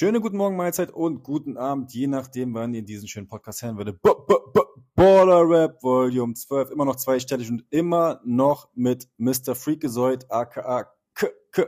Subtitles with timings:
[0.00, 3.78] Schöne guten Morgen, Mahlzeit und guten Abend, je nachdem, wann ihr diesen schönen Podcast hören
[3.78, 4.00] würdet.
[4.00, 9.56] B -b -b Baller Rap Volume 12, immer noch zweistellig und immer noch mit Mr.
[9.56, 11.64] Freakazoid, aka K K.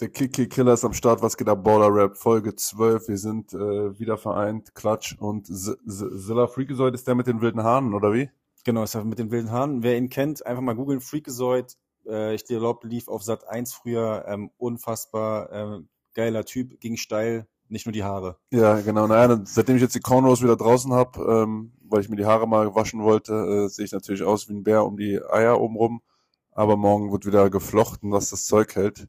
[0.00, 1.64] Der Kiki Killer ist am Start, was geht ab?
[1.64, 3.08] Baller Rap, Folge 12.
[3.08, 7.94] Wir sind äh, wieder vereint, Klatsch und Zilla Freakazoid ist der mit den wilden Haaren,
[7.94, 8.28] oder wie?
[8.64, 9.82] Genau, ist er mit den wilden Haaren.
[9.82, 11.78] Wer ihn kennt, einfach mal googeln, Freakazoid.
[12.06, 17.46] Äh, ich glaube, lief auf Sat 1 früher, ähm, unfassbar, ähm, geiler Typ, ging steil,
[17.68, 18.36] nicht nur die Haare.
[18.50, 19.06] Ja, genau.
[19.06, 22.46] Naja, seitdem ich jetzt die Cornrows wieder draußen habe, ähm, weil ich mir die Haare
[22.46, 25.76] mal waschen wollte, äh, sehe ich natürlich aus wie ein Bär um die Eier oben
[25.76, 26.02] rum.
[26.50, 29.08] Aber morgen wird wieder geflochten, was das Zeug hält.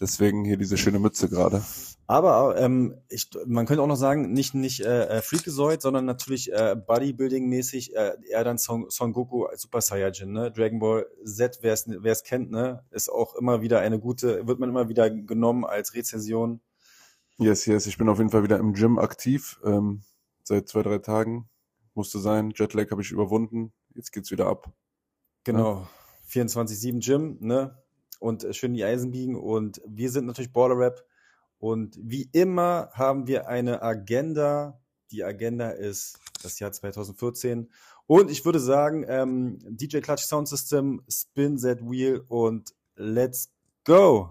[0.00, 1.64] Deswegen hier diese schöne Mütze gerade.
[2.06, 6.52] Aber ähm, ich, man könnte auch noch sagen, nicht nicht äh, äh Freakazoid, sondern natürlich
[6.52, 10.52] äh, Bodybuilding-mäßig äh, eher dann Son, Son Goku als Super Saiyajin, ne?
[10.52, 14.46] Dragon Ball Z, wer es wer es kennt, ne, ist auch immer wieder eine gute,
[14.46, 16.60] wird man immer wieder genommen als Rezension.
[17.38, 20.02] Yes, yes, ich bin auf jeden Fall wieder im Gym aktiv ähm,
[20.42, 21.48] seit zwei drei Tagen.
[21.94, 23.72] Musste sein, Jetlag habe ich überwunden.
[23.94, 24.70] Jetzt geht's wieder ab.
[25.44, 25.88] Genau,
[26.32, 26.42] ja.
[26.42, 27.78] 24/7 Gym, ne?
[28.20, 31.04] Und schön die Eisen biegen und wir sind natürlich Baller Rap
[31.64, 34.82] und wie immer haben wir eine Agenda.
[35.10, 37.70] Die Agenda ist das Jahr 2014.
[38.06, 43.50] Und ich würde sagen, ähm, DJ Clutch Sound System, Spin That Wheel und Let's
[43.84, 44.30] Go.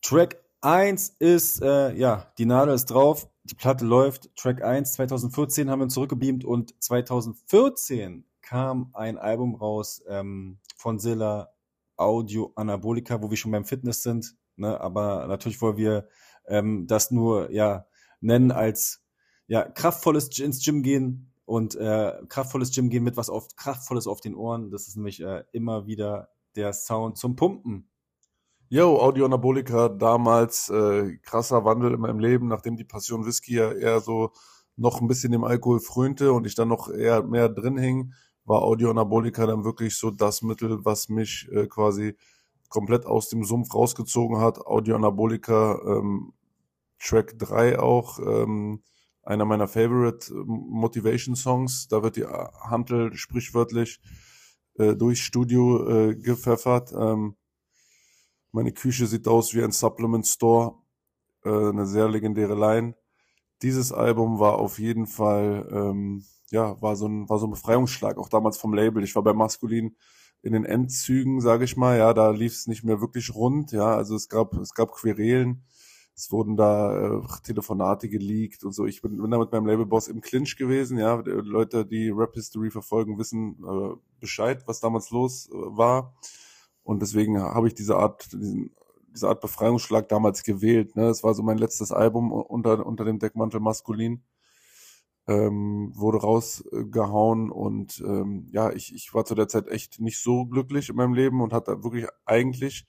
[0.00, 4.30] Track 1 ist, äh, ja, die Nadel ist drauf, die Platte läuft.
[4.36, 11.52] Track 1 2014 haben wir zurückgebeamt und 2014 kam ein Album raus ähm, von Zilla,
[11.96, 14.37] Audio Anabolika, wo wir schon beim Fitness sind.
[14.58, 14.80] Ne?
[14.80, 16.08] Aber natürlich wollen wir
[16.46, 17.86] ähm, das nur ja
[18.20, 19.04] nennen als
[19.46, 24.20] ja kraftvolles ins Gym gehen und äh, kraftvolles Gym gehen mit was auf kraftvolles auf
[24.20, 24.70] den Ohren.
[24.70, 27.88] Das ist nämlich äh, immer wieder der Sound zum Pumpen.
[28.70, 33.72] Yo, Audio Anabolika, damals äh, krasser Wandel in meinem Leben, nachdem die Passion Whisky ja
[33.72, 34.32] eher so
[34.76, 38.12] noch ein bisschen dem Alkohol frönte und ich dann noch eher mehr drin hing,
[38.44, 42.14] war Audio Anabolika dann wirklich so das Mittel, was mich äh, quasi
[42.68, 44.58] komplett aus dem Sumpf rausgezogen hat.
[44.66, 46.32] Audio Anabolika, ähm,
[46.98, 48.82] Track 3 auch, ähm,
[49.22, 51.88] einer meiner Favorite ähm, Motivation Songs.
[51.88, 54.00] Da wird die Hantel sprichwörtlich
[54.74, 56.92] äh, durchs Studio äh, gepfeffert.
[56.92, 57.36] Ähm,
[58.52, 60.74] meine Küche sieht aus wie ein Supplement Store.
[61.44, 62.94] Äh, eine sehr legendäre Line.
[63.62, 68.18] Dieses Album war auf jeden Fall, ähm, ja, war so ein, war so ein Befreiungsschlag,
[68.18, 69.02] auch damals vom Label.
[69.02, 69.96] Ich war bei Maskulin
[70.42, 73.96] in den Endzügen, sage ich mal, ja, da lief es nicht mehr wirklich rund, ja,
[73.96, 75.64] also es gab es gab Querelen,
[76.14, 78.86] es wurden da äh, Telefonate geleakt und so.
[78.86, 82.70] Ich bin, bin da mit meinem Labelboss im Clinch gewesen, ja, Leute, die Rap History
[82.70, 86.14] verfolgen, wissen äh, Bescheid, was damals los äh, war.
[86.82, 88.70] Und deswegen habe ich diese Art diesen
[89.12, 91.08] diese Art Befreiungsschlag damals gewählt, ne?
[91.08, 94.22] Es war so mein letztes Album unter unter dem Deckmantel maskulin
[95.28, 100.46] ähm, wurde rausgehauen und ähm, ja, ich, ich war zu der Zeit echt nicht so
[100.46, 102.86] glücklich in meinem Leben und hatte wirklich eigentlich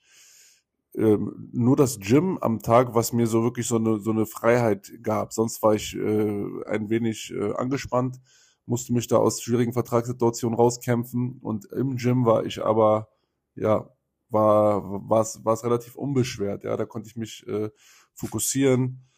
[0.96, 4.90] ähm, nur das Gym am Tag, was mir so wirklich so eine, so eine Freiheit
[5.02, 5.34] gab.
[5.34, 8.20] Sonst war ich äh, ein wenig äh, angespannt,
[8.64, 13.08] musste mich da aus schwierigen Vertragssituationen rauskämpfen und im Gym war ich aber,
[13.54, 13.90] ja,
[14.30, 16.64] war war es relativ unbeschwert.
[16.64, 17.70] Ja, da konnte ich mich äh,
[18.14, 19.09] fokussieren,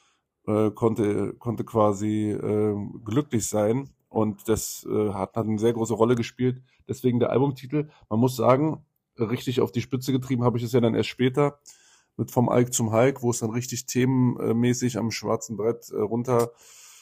[0.46, 3.90] äh, konnte, konnte quasi äh, glücklich sein.
[4.08, 6.62] Und das äh, hat, hat eine sehr große Rolle gespielt.
[6.88, 7.88] Deswegen der Albumtitel.
[8.10, 8.84] Man muss sagen,
[9.18, 11.58] richtig auf die Spitze getrieben habe ich es ja dann erst später
[12.16, 16.52] mit Vom Alk zum Hulk, wo es dann richtig themenmäßig am schwarzen Brett äh, runter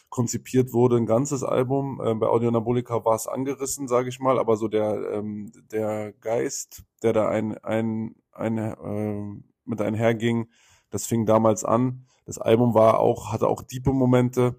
[0.09, 2.00] konzipiert wurde, ein ganzes Album.
[2.05, 6.12] Äh, bei Audio Anabolika war es angerissen, sage ich mal, aber so der, ähm, der
[6.12, 10.49] Geist, der da ein, ein, ein, äh, mit einherging,
[10.91, 12.06] das fing damals an.
[12.26, 14.56] Das Album war auch, hatte auch diepe Momente,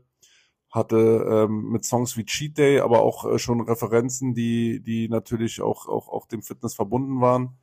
[0.70, 5.62] hatte ähm, mit Songs wie Cheat Day, aber auch äh, schon Referenzen, die, die natürlich
[5.62, 7.58] auch, auch, auch dem Fitness verbunden waren.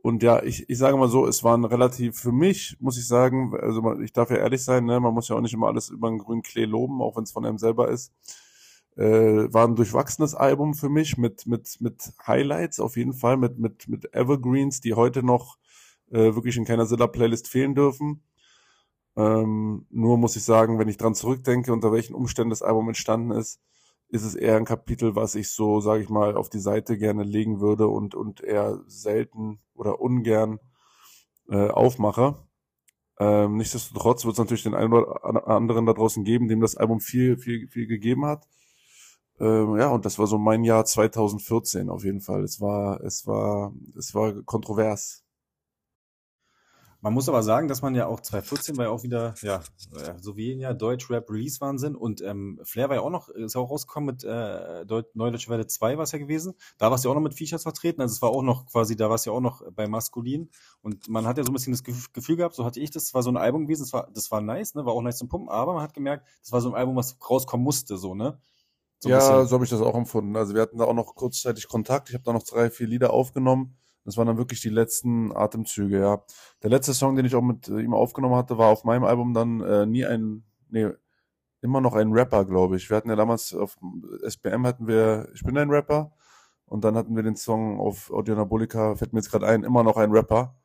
[0.00, 3.54] Und ja, ich, ich sage mal so, es waren relativ, für mich, muss ich sagen,
[3.60, 6.08] also ich darf ja ehrlich sein, ne, man muss ja auch nicht immer alles über
[6.08, 8.12] einen grünen Klee loben, auch wenn es von einem selber ist.
[8.96, 13.58] Äh, war ein durchwachsenes Album für mich mit, mit, mit Highlights auf jeden Fall, mit,
[13.58, 15.58] mit, mit Evergreens, die heute noch
[16.10, 18.22] äh, wirklich in keiner Zilla-Playlist fehlen dürfen.
[19.18, 23.32] Ähm, nur muss ich sagen, wenn ich dran zurückdenke, unter welchen Umständen das Album entstanden
[23.32, 23.60] ist,
[24.10, 27.24] ist es eher ein Kapitel, was ich so, sage ich mal, auf die Seite gerne
[27.24, 30.60] legen würde und, und eher selten oder ungern
[31.50, 32.36] äh, aufmache.
[33.18, 37.00] Ähm, nichtsdestotrotz wird es natürlich den einen oder anderen da draußen geben, dem das Album
[37.00, 38.46] viel, viel, viel gegeben hat.
[39.40, 42.44] Ähm, ja, und das war so mein Jahr 2014 auf jeden Fall.
[42.44, 45.24] Es war, es war, es war kontrovers.
[47.08, 49.62] Man muss aber sagen, dass man ja auch 2014 war ja auch wieder, ja,
[49.94, 53.70] äh, so wie ja Deutsch-Rap Release-Wahnsinn und ähm, Flair war ja auch noch, ist auch
[53.70, 56.52] rausgekommen mit äh, Deut Neudeutsche Welle 2 war es ja gewesen.
[56.76, 58.94] Da war es ja auch noch mit Features vertreten, also es war auch noch quasi,
[58.94, 60.50] da war es ja auch noch bei Maskulin
[60.82, 63.22] und man hat ja so ein bisschen das Gefühl gehabt, so hatte ich das, war
[63.22, 65.48] so ein Album gewesen, das war, das war nice, ne, war auch nice zum Pumpen,
[65.48, 68.38] aber man hat gemerkt, das war so ein Album, was rauskommen musste, so, ne.
[68.98, 70.36] So ja, so habe ich das auch empfunden.
[70.36, 72.08] Also wir hatten da auch noch kurzzeitig Kontakt.
[72.08, 73.78] Ich habe da noch drei, vier Lieder aufgenommen.
[74.08, 76.24] Das waren dann wirklich die letzten Atemzüge, ja.
[76.62, 79.60] Der letzte Song, den ich auch mit ihm aufgenommen hatte, war auf meinem Album dann
[79.60, 80.88] äh, nie ein, nee,
[81.60, 82.88] immer noch ein Rapper, glaube ich.
[82.88, 83.76] Wir hatten ja damals auf
[84.22, 86.10] SBM hatten wir Ich bin ein Rapper
[86.64, 89.82] und dann hatten wir den Song auf Audio Anabolica, fällt mir jetzt gerade ein, immer
[89.82, 90.56] noch ein Rapper,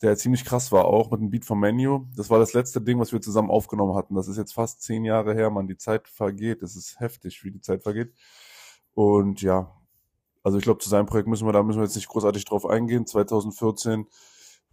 [0.00, 2.06] der ziemlich krass war auch mit dem Beat vom Menu.
[2.16, 4.14] Das war das letzte Ding, was wir zusammen aufgenommen hatten.
[4.14, 5.68] Das ist jetzt fast zehn Jahre her, man.
[5.68, 6.62] Die Zeit vergeht.
[6.62, 8.14] Es ist heftig, wie die Zeit vergeht.
[8.94, 9.70] Und ja,
[10.46, 12.66] also ich glaube, zu seinem Projekt müssen wir, da müssen wir jetzt nicht großartig drauf
[12.66, 13.04] eingehen.
[13.04, 14.06] 2014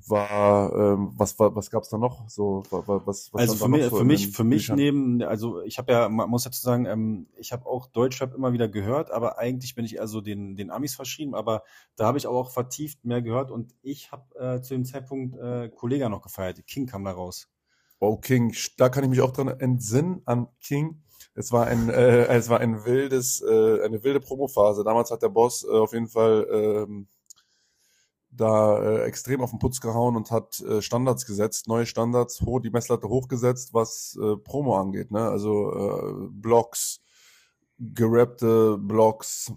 [0.05, 2.29] war, ähm, was, was, was gab es da noch?
[2.29, 6.09] So, was, was also für, mich, für mich, für mich neben, also ich habe ja,
[6.09, 9.83] man muss dazu sagen, ähm, ich habe auch Deutschrap immer wieder gehört, aber eigentlich bin
[9.83, 11.63] ich eher so den, den Amis verschrieben, aber
[11.95, 15.69] da habe ich auch vertieft mehr gehört und ich habe äh, zu dem Zeitpunkt äh,
[15.69, 16.63] Kollega noch gefeiert.
[16.67, 17.49] King kam da raus.
[17.99, 21.01] Wow, King, da kann ich mich auch dran entsinnen an King.
[21.35, 24.83] Es war ein, äh, es war ein wildes, äh, eine wilde Promophase.
[24.83, 27.07] Damals hat der Boss äh, auf jeden Fall ähm,
[28.29, 32.59] da äh, extrem auf den Putz gehauen und hat äh, Standards gesetzt, neue Standards, hoch,
[32.59, 35.11] die Messlatte hochgesetzt, was äh, Promo angeht.
[35.11, 35.27] Ne?
[35.27, 37.01] Also äh, Blogs,
[37.79, 39.53] gerappte Blogs,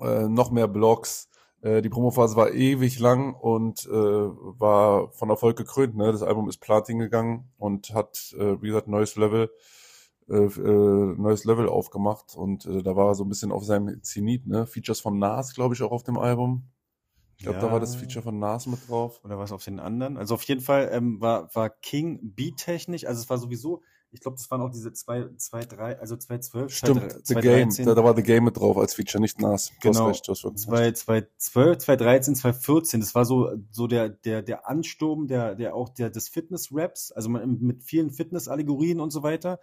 [0.00, 1.28] äh, noch mehr Blogs.
[1.62, 5.96] Äh, die Promophase war ewig lang und äh, war von Erfolg gekrönt.
[5.96, 6.12] Ne?
[6.12, 9.50] Das Album ist Platin gegangen und hat, äh, wie gesagt, neues Level
[10.32, 14.02] äh, äh, neues Level aufgemacht und äh, da war er so ein bisschen auf seinem
[14.02, 14.66] Zenit, ne?
[14.66, 16.64] Features von Nas, glaube ich, auch auf dem Album.
[17.36, 17.66] Ich glaube, ja.
[17.66, 19.20] da war das Feature von Nas mit drauf.
[19.24, 20.16] Oder was auf den anderen?
[20.16, 23.82] Also auf jeden Fall ähm, war, war King beat-technisch, also es war sowieso,
[24.12, 26.72] ich glaube, das waren auch diese zwei, zwei, drei, also zwei zwölf.
[26.72, 29.72] Stimmt, The Game, da, da, war The Game mit drauf als Feature, nicht Nas.
[29.80, 30.08] Genau.
[30.08, 34.68] Recht, zwei, zwei, zwölf, zwei, dreizehn, zwei, vierzehn, das war so, so der, der, der
[34.68, 39.58] Ansturm, der, der auch der, des Fitness-Raps, also mit vielen Fitness-Allegorien und so weiter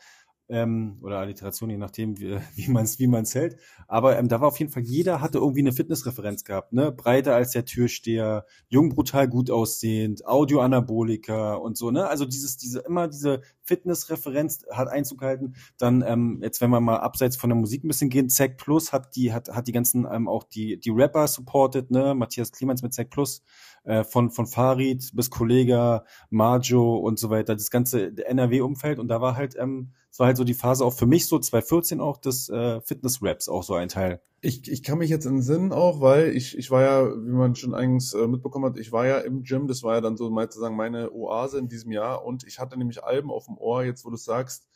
[0.50, 3.58] ähm, oder Alliteration, je nachdem, wie, wie man es wie man's hält.
[3.88, 6.92] Aber ähm, da war auf jeden Fall, jeder hatte irgendwie eine Fitnessreferenz gehabt, ne?
[6.92, 12.08] Breiter als der Türsteher, jung, brutal, gut aussehend, Audioanabolika und so, ne?
[12.08, 15.54] Also dieses, diese, immer diese Fitnessreferenz hat Einzug gehalten.
[15.78, 18.92] Dann, ähm, jetzt wenn wir mal abseits von der Musik ein bisschen gehen, Zack Plus
[18.92, 22.16] hat die, hat, hat die ganzen ähm, auch die, die Rapper supported, ne?
[22.16, 23.44] Matthias Clemens mit Zack Plus
[23.84, 29.22] äh, von, von Farid bis Kollega, Marjo und so weiter, das ganze NRW-Umfeld und da
[29.22, 32.18] war halt, ähm, es war halt so die Phase auch für mich so 2014 auch
[32.18, 34.22] des äh, Fitness-Raps auch so ein Teil.
[34.42, 37.56] Ich, ich kann mich jetzt in Sinn auch, weil ich, ich war ja, wie man
[37.56, 40.30] schon eigentlich äh, mitbekommen hat, ich war ja im Gym, das war ja dann so
[40.30, 42.24] mal zu sagen meine Oase in diesem Jahr.
[42.26, 44.68] Und ich hatte nämlich Alben auf dem Ohr, jetzt wo du sagst,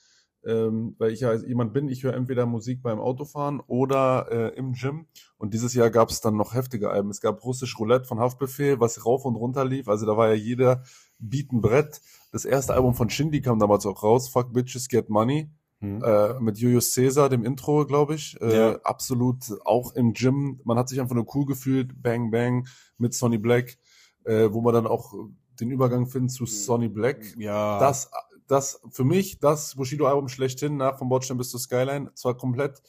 [0.46, 4.74] ähm, weil ich ja jemand bin, ich höre entweder Musik beim Autofahren oder äh, im
[4.74, 5.08] Gym.
[5.38, 7.10] Und dieses Jahr gab es dann noch heftige Alben.
[7.10, 9.88] Es gab Russisch Roulette von Haftbefehl, was rauf und runter lief.
[9.88, 10.84] Also da war ja jeder
[11.20, 12.02] Beat ein Brett.
[12.32, 15.50] Das erste Album von Shindy kam damals auch raus, Fuck Bitches Get Money.
[15.80, 16.02] Mhm.
[16.02, 18.40] Äh, mit Julius Caesar, dem Intro, glaube ich.
[18.42, 18.80] Äh, ja.
[18.84, 20.62] Absolut auch im Gym.
[20.64, 22.02] Man hat sich einfach nur cool gefühlt.
[22.02, 23.78] Bang Bang mit Sonny Black,
[24.24, 25.14] äh, wo man dann auch
[25.60, 27.36] den Übergang findet zu Sonny Black.
[27.38, 27.80] Ja.
[27.80, 28.10] Das
[28.48, 32.82] das für mich das Bushido-Album schlechthin nach vom Bordstein bis zur Skyline zwar komplett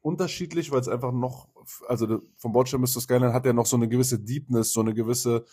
[0.00, 1.48] unterschiedlich, weil es einfach noch,
[1.86, 4.94] also vom Bordstein bis zur Skyline hat ja noch so eine gewisse Deepness, so eine
[4.94, 5.44] gewisse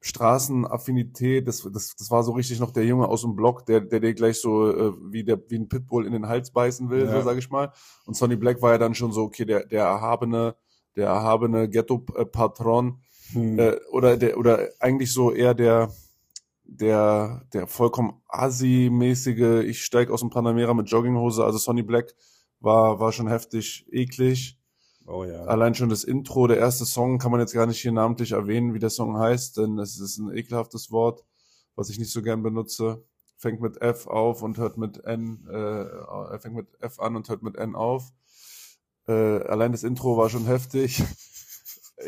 [0.00, 1.48] Straßenaffinität.
[1.48, 4.14] Das, das, das war so richtig noch der Junge aus dem Block, der, der dir
[4.14, 7.12] gleich so äh, wie der wie ein Pitbull in den Hals beißen will, ja.
[7.12, 7.72] so sage ich mal.
[8.04, 10.56] Und Sonny Black war ja dann schon so okay, der der erhabene,
[10.94, 13.00] der erhabene Ghetto-Patron
[13.32, 13.58] hm.
[13.58, 15.90] äh, oder der oder eigentlich so eher der
[16.80, 22.14] der, der vollkommen assi-mäßige, ich steig aus dem Panamera mit Jogginghose, also Sonny Black
[22.60, 24.58] war, war schon heftig eklig.
[25.06, 25.44] Oh ja.
[25.44, 28.74] Allein schon das Intro, der erste Song kann man jetzt gar nicht hier namentlich erwähnen,
[28.74, 31.24] wie der Song heißt, denn es ist ein ekelhaftes Wort,
[31.76, 33.04] was ich nicht so gern benutze.
[33.36, 37.42] Fängt mit F auf und hört mit N, äh, fängt mit F an und hört
[37.42, 38.12] mit N auf.
[39.06, 41.02] Äh, allein das Intro war schon heftig.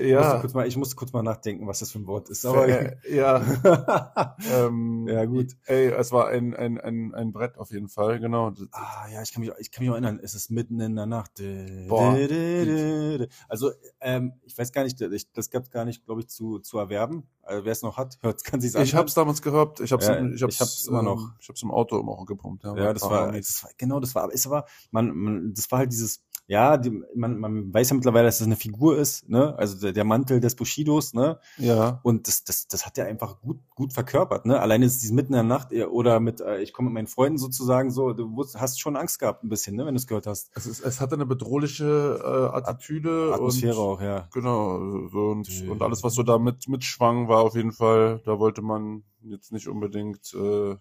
[0.01, 0.21] Ja.
[0.21, 2.45] Musste kurz mal, ich musste kurz mal nachdenken, was das für ein Wort ist.
[2.45, 3.43] Aber äh, ja.
[4.53, 5.53] ähm, ja, gut.
[5.65, 8.53] Ey, es war ein, ein, ein, ein Brett auf jeden Fall, genau.
[8.73, 11.07] Ah, ja, ich kann mich, ich kann mich auch erinnern, es ist mitten in der
[11.07, 11.43] Nacht.
[11.89, 12.17] Boah.
[13.49, 16.79] Also, ähm, ich weiß gar nicht, ich, das gab gar nicht, glaube ich, zu, zu
[16.79, 17.29] erwerben.
[17.47, 18.85] Also, wer es noch hat, hört, kann sich sagen.
[18.85, 19.81] Ich hab's damals gehört.
[19.81, 21.31] Ich hab's, ja, ich hab's, ich hab's immer noch.
[21.41, 22.65] Ich hab's im Auto immer auch gepumpt.
[22.65, 25.81] Ja, ja das, war, das war, genau, das war, es war, man, man, das war
[25.81, 29.57] halt dieses, ja, die, man, man weiß ja mittlerweile, dass das eine Figur ist, ne?
[29.59, 31.41] Also der, der Mantel des Bushidos, ne?
[31.57, 32.01] Ja.
[32.03, 34.59] Und das, das, das hat ja einfach gut, gut verkörpert, ne?
[34.59, 37.39] Alleine ist es mitten in der Nacht oder mit, äh, ich komme mit meinen Freunden
[37.39, 40.51] sozusagen so, du hast schon Angst gehabt ein bisschen, ne, wenn du es gehört hast.
[40.57, 42.19] Es, ist, es hatte eine bedrohliche
[42.53, 43.31] äh, Attitüde.
[43.35, 44.29] Atmosphäre und, auch, ja.
[44.33, 48.63] Genau, und, und alles, was so da mit, mitschwang, war auf jeden Fall, da wollte
[48.63, 50.77] man jetzt nicht unbedingt äh,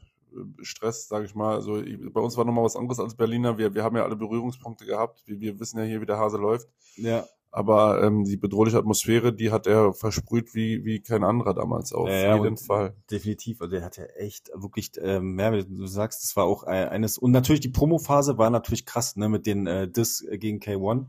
[0.62, 1.56] Stress, sage ich mal.
[1.56, 3.58] Also ich- bei uns war nochmal was anderes als Berliner.
[3.58, 5.22] Wir, wir haben ja alle Berührungspunkte gehabt.
[5.26, 6.68] Wir, wir wissen ja hier, wie der Hase läuft.
[6.98, 7.26] Ja,
[7.56, 11.94] Aber ähm, die bedrohliche Atmosphäre, die hat er versprüht wie, wie kein anderer damals.
[11.94, 12.98] Auf Ja, ja, jeden Fall.
[13.10, 13.62] definitiv.
[13.62, 16.90] Also der hat ja echt wirklich ähm, mehr, wie du sagst, das war auch ein-
[16.90, 21.06] eines und natürlich die Promo-Phase war natürlich krass, ne, mit den äh, Diss gegen K1.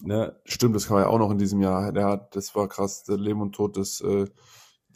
[0.00, 1.92] Ne, Stimmt, das kam ja auch noch in diesem Jahr.
[1.92, 4.24] Der hat, das war krass, der Leben und Tod des, äh,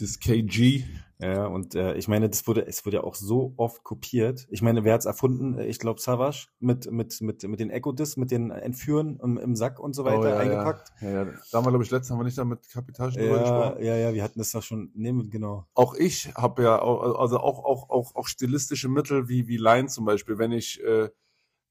[0.01, 0.85] des KG.
[1.21, 4.49] Ja, und äh, ich meine, das wurde, es wurde ja auch so oft kopiert.
[4.51, 5.57] Ich meine, wer hat's erfunden?
[5.57, 9.39] Äh, Ich glaube Savage mit mit mit mit den Echo Discs, mit den Entführen im,
[9.39, 10.93] im Sack und so weiter Oh, ja, eingepackt.
[11.01, 11.25] Ja, ja.
[11.53, 13.85] Da haben wir, glaube ich, letztes haben wir nicht da mit drüber Ja, gesprochen.
[13.85, 14.91] ja, ja, wir hatten das doch schon.
[14.95, 15.65] Nee, genau.
[15.75, 19.87] Auch ich habe ja, auch, also auch, auch, auch, auch stilistische Mittel wie, wie Line
[19.87, 20.39] zum Beispiel.
[20.39, 21.09] Wenn ich äh,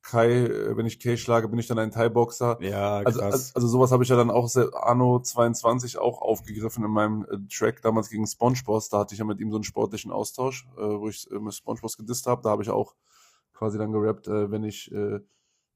[0.02, 2.58] Kai, äh, wenn ich Kai schlage, bin ich dann ein Thai-Boxer.
[2.62, 3.34] Ja, Also, krass.
[3.34, 7.38] also, also sowas habe ich ja dann auch Anno 22 auch aufgegriffen in meinem äh,
[7.54, 8.90] Track damals gegen SpongeBoss.
[8.90, 11.54] Da hatte ich ja mit ihm so einen sportlichen Austausch, äh, wo ich äh, mit
[11.54, 12.42] SpongeBoss gedisst habe.
[12.42, 12.96] Da habe ich auch
[13.54, 14.92] quasi dann gerappt, äh, wenn ich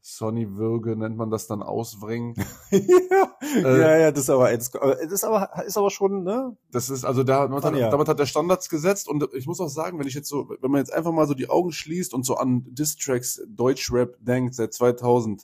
[0.06, 2.36] äh, Sonny würge, nennt man das dann ausbringen.
[2.72, 4.72] ja, äh, ja, ja, das ist aber, das
[5.12, 6.56] ist aber, ist aber schon, ne?
[6.72, 7.90] Das ist, also da, damit, hat, ja.
[7.90, 10.72] damit hat er Standards gesetzt und ich muss auch sagen, wenn ich jetzt so, wenn
[10.72, 14.74] man jetzt einfach mal so die Augen schließt und so an Distracks Deutschrap denkt seit
[14.74, 15.44] 2000,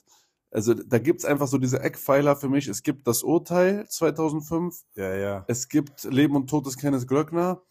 [0.50, 2.68] also da gibt's einfach so diese Eckpfeiler für mich.
[2.68, 5.44] Es gibt das Urteil 2005, Ja, ja.
[5.48, 7.62] es gibt Leben und Tod des Kenneth Glöckner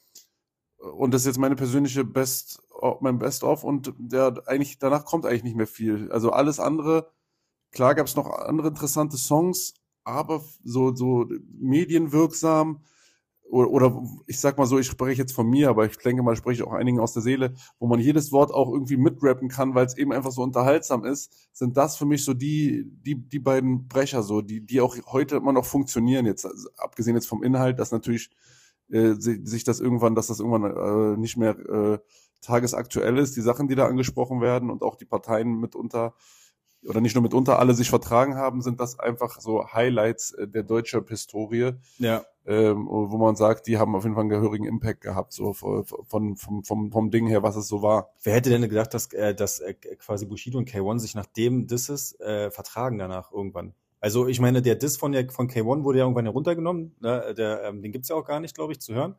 [0.81, 2.61] und das ist jetzt meine persönliche Best,
[3.01, 6.11] mein Best of und der eigentlich danach kommt eigentlich nicht mehr viel.
[6.11, 7.11] Also alles andere,
[7.71, 9.73] klar gab's noch andere interessante Songs,
[10.03, 11.27] aber so so
[11.59, 12.81] medienwirksam
[13.51, 16.33] oder, oder ich sag mal so, ich spreche jetzt von mir, aber ich denke mal,
[16.33, 19.75] ich spreche auch einigen aus der Seele, wo man jedes Wort auch irgendwie mitrappen kann,
[19.75, 23.39] weil es eben einfach so unterhaltsam ist, sind das für mich so die, die, die
[23.39, 27.43] beiden Brecher so, die, die auch heute immer noch funktionieren, jetzt, also abgesehen jetzt vom
[27.43, 28.29] Inhalt, dass natürlich
[28.91, 31.99] äh, si- sich das irgendwann, dass das irgendwann äh, nicht mehr äh,
[32.41, 36.13] tagesaktuell ist, die Sachen, die da angesprochen werden und auch die Parteien mitunter
[36.87, 40.63] oder nicht nur mitunter alle sich vertragen haben, sind das einfach so Highlights äh, der
[40.63, 42.23] deutschen Historie Ja.
[42.47, 45.85] ähm, wo man sagt, die haben auf jeden Fall einen gehörigen Impact gehabt, so von,
[45.85, 48.09] von, vom, vom, vom Ding her, was es so war.
[48.23, 51.67] Wer hätte denn gedacht, dass, äh, dass äh, quasi Bushido und K1 sich nach dem
[51.67, 53.75] Disses äh, vertragen danach irgendwann?
[54.01, 56.95] Also ich meine, der Diss von, der, von K1 wurde ja irgendwann heruntergenommen.
[56.99, 57.33] Ne?
[57.37, 59.15] Der, ähm, den gibt's ja auch gar nicht, glaube ich, zu hören.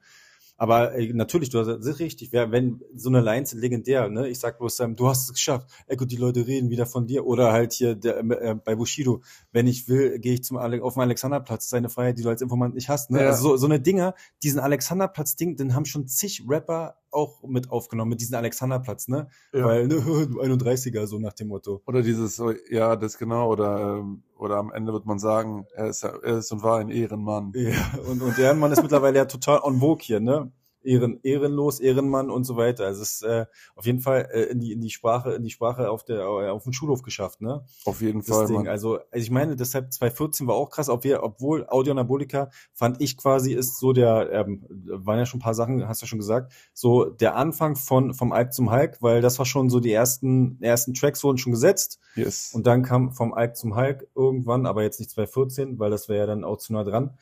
[0.57, 2.33] Aber äh, natürlich, du hast richtig.
[2.33, 4.29] Wer, wenn so eine Line ist legendär, ne?
[4.29, 5.69] Ich sag bloß, ähm, du hast es geschafft.
[5.87, 7.27] Ey, gut, die Leute reden wieder von dir.
[7.27, 9.23] Oder halt hier der, äh, bei Bushido,
[9.53, 11.65] wenn ich will, gehe ich zum Ale auf den Alexanderplatz.
[11.65, 13.11] Das ist eine Freiheit, die du als Informant nicht hast.
[13.11, 13.21] Ne?
[13.21, 13.29] Ja.
[13.29, 18.11] Also so, so eine Dinger, diesen Alexanderplatz-Ding, den haben schon zig Rapper auch mit aufgenommen,
[18.11, 19.29] mit diesem Alexanderplatz, ne?
[19.53, 19.67] Ja.
[19.67, 19.95] Weil, ne,
[20.29, 21.83] du 31er, so nach dem Motto.
[21.87, 26.03] Oder dieses, ja, das genau, oder, ähm, oder am Ende wird man sagen, er ist,
[26.03, 27.53] er ist und war ein Ehrenmann.
[27.55, 30.51] Ja, und, und Ehrenmann ist mittlerweile ja total on vogue hier, ne?
[30.85, 32.87] Ehren, ehrenlos, Ehrenmann und so weiter.
[32.87, 35.51] Also es ist äh, auf jeden Fall äh, in die in die Sprache in die
[35.51, 37.65] Sprache auf der äh, auf dem Schulhof geschafft, ne?
[37.85, 38.69] Auf jeden Das Fall, Ding.
[38.69, 43.01] Also, also ich meine, deshalb 2014 war auch krass, ob wir, obwohl Audio Anabolika fand
[43.01, 46.09] ich quasi ist so der, ähm, waren ja schon ein paar Sachen, hast du ja
[46.09, 49.81] schon gesagt, so der Anfang von vom Alk zum Hulk, weil das war schon so
[49.81, 52.51] die ersten ersten Tracks wurden schon gesetzt Yes.
[52.53, 56.21] und dann kam vom Alk zum Hulk irgendwann, aber jetzt nicht 2014, weil das wäre
[56.21, 57.17] ja dann auch zu nah dran.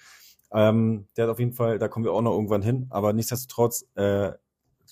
[0.52, 3.87] Ähm, der hat auf jeden Fall, da kommen wir auch noch irgendwann hin, aber nichtsdestotrotz,
[3.95, 4.33] äh,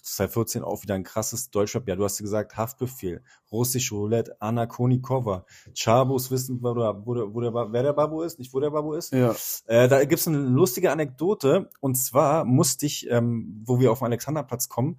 [0.02, 1.88] 2014 auch wieder ein krasses Deutschrap.
[1.88, 7.40] Ja, du hast ja gesagt, Haftbefehl, Russisch Roulette, Anna Konikova, Chabos wissen, wo der, wo
[7.40, 9.12] der, wer der Babu ist, nicht wo der Babu ist.
[9.12, 9.34] Ja.
[9.66, 14.06] Äh, da gibt's eine lustige Anekdote und zwar musste ich, ähm, wo wir auf den
[14.06, 14.98] Alexanderplatz kommen,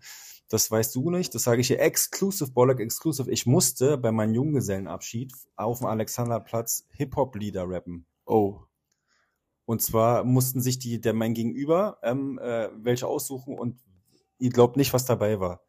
[0.50, 3.30] das weißt du nicht, das sage ich hier exclusive, Bollock exclusive.
[3.30, 8.06] Ich musste bei meinem Junggesellenabschied auf dem Alexanderplatz Hip-Hop-Lieder rappen.
[8.26, 8.62] Oh.
[9.70, 13.80] Und zwar mussten sich die, der mein Gegenüber, ähm, äh, welche aussuchen und
[14.40, 15.62] ihr glaubt nicht, was dabei war.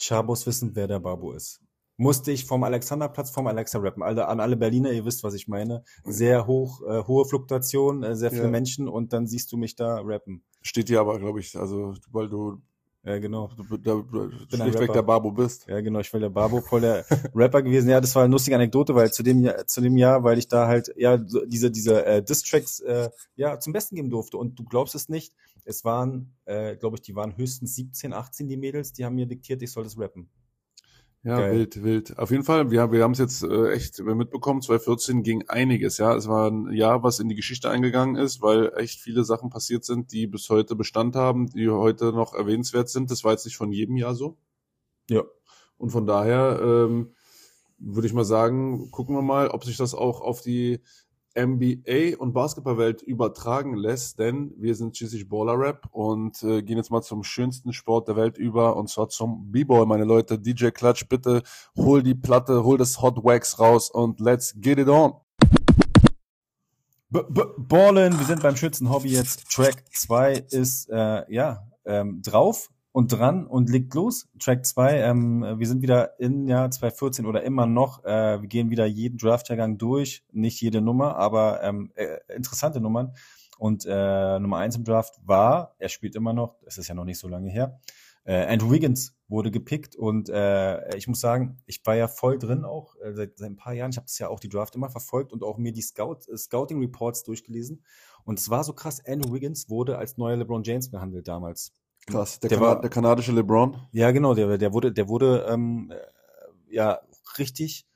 [0.00, 1.60] Chabos wissen, wer der Babu ist.
[1.96, 4.04] Musste ich vom Alexanderplatz vom Alexa rappen.
[4.04, 5.82] Alle, an alle Berliner, ihr wisst, was ich meine.
[6.04, 8.48] Sehr hoch, äh, hohe Fluktuation, äh, sehr viele Ja.
[8.50, 10.44] Menschen und dann siehst du mich da rappen.
[10.62, 12.62] Steht hier aber, glaube ich, also, weil du,
[13.08, 13.48] Ja, genau.
[13.56, 15.66] du, du, du ein schlichtweg der Babo bist.
[15.66, 17.88] Ja, genau, ich war der Babo voll der Rapper gewesen.
[17.88, 20.46] Ja, das war eine lustige Anekdote, weil zu dem Jahr, zu dem Jahr, weil ich
[20.46, 24.36] da halt ja diese diese äh, Diss-Tracks äh, ja zum Besten geben durfte.
[24.36, 25.32] Und du glaubst es nicht,
[25.64, 29.26] es waren, äh, glaube ich, die waren höchstens 17, 18 die Mädels, die haben mir
[29.26, 30.28] diktiert, ich soll das rappen.
[31.24, 31.52] Ja, Geil.
[31.52, 32.18] wild, wild.
[32.18, 36.14] Auf jeden Fall, wir, wir haben es jetzt äh, echt mitbekommen, 2014 ging einiges, ja.
[36.14, 39.84] Es war ein Jahr, was in die Geschichte eingegangen ist, weil echt viele Sachen passiert
[39.84, 43.10] sind, die bis heute Bestand haben, die heute noch erwähnenswert sind.
[43.10, 44.38] Das war jetzt nicht von jedem Jahr so.
[45.10, 45.24] Ja.
[45.76, 47.14] Und von daher ähm,
[47.78, 50.80] würde ich mal sagen, gucken wir mal, ob sich das auch auf die
[51.38, 56.90] NBA und Basketballwelt übertragen lässt, denn wir sind schließlich Baller Rap und äh, gehen jetzt
[56.90, 60.38] mal zum schönsten Sport der Welt über und zwar zum B-Boy, meine Leute.
[60.38, 61.42] DJ Klatsch, bitte
[61.76, 65.14] hol die Platte, hol das Hot Wax raus und let's get it on.
[67.10, 69.50] B -b Ballen, wir sind beim Schützenhobby jetzt.
[69.50, 74.28] Track 2 ist äh, ja ähm, drauf und dran und legt los.
[74.40, 78.04] Track 2, ähm, wir sind wieder in Jahr 2014 oder immer noch.
[78.04, 83.14] Äh, wir gehen wieder jeden Draftjahrgang durch, nicht jede Nummer, aber ähm, äh, interessante Nummern.
[83.56, 87.04] Und äh, Nummer 1 im Draft war, er spielt immer noch, es ist ja noch
[87.04, 87.78] nicht so lange her,
[88.24, 92.64] äh, Andrew Wiggins wurde gepickt und äh, ich muss sagen, ich war ja voll drin
[92.64, 93.92] auch äh, seit, seit ein paar Jahren.
[93.92, 96.36] Ich habe das ja auch die Draft immer verfolgt und auch mir die Scout, äh,
[96.36, 97.84] Scouting Reports durchgelesen.
[98.24, 101.72] Und es war so krass, Andrew Wiggins wurde als neuer LeBron James behandelt damals.
[102.12, 103.76] Krass, der, Der Kana war- der kanadische LeBron.
[103.92, 107.00] Ja, genau, der, der wurde, der wurde ähm, äh, ja
[107.38, 107.86] richtig.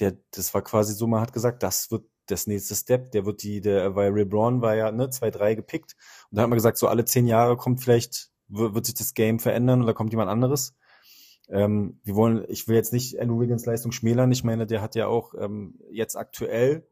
[0.00, 3.42] Der, das war quasi so, man hat gesagt, das wird das nächste Step, der wird
[3.42, 5.94] die, der, weil LeBron war ja, ne, 2-3 gepickt.
[6.30, 9.14] Und da hat man gesagt, so alle zehn Jahre kommt vielleicht, wird, wird sich das
[9.14, 10.74] Game verändern oder kommt jemand anderes.
[11.48, 14.32] Ähm, wir wollen, ich will jetzt nicht Andrew Wiggins Leistung schmälern.
[14.32, 16.86] Ich meine, der hat ja auch ähm, jetzt aktuell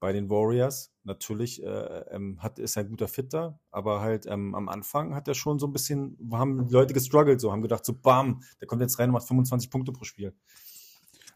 [0.00, 4.54] bei den Warriors natürlich äh, ähm, hat ist er ein guter Fitter, aber halt ähm,
[4.54, 7.84] am Anfang hat er schon so ein bisschen, haben die Leute gestruggelt, so haben gedacht,
[7.84, 10.34] so bam, der kommt jetzt rein und macht 25 Punkte pro Spiel.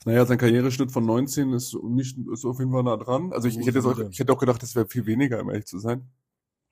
[0.04, 3.32] Naja, sein Karriereschnitt von 19 ist nicht ist auf jeden Fall nah dran.
[3.32, 5.66] Also ich, ich, hätte, auch, ich hätte auch gedacht, das wäre viel weniger, um ehrlich
[5.66, 6.10] zu sein.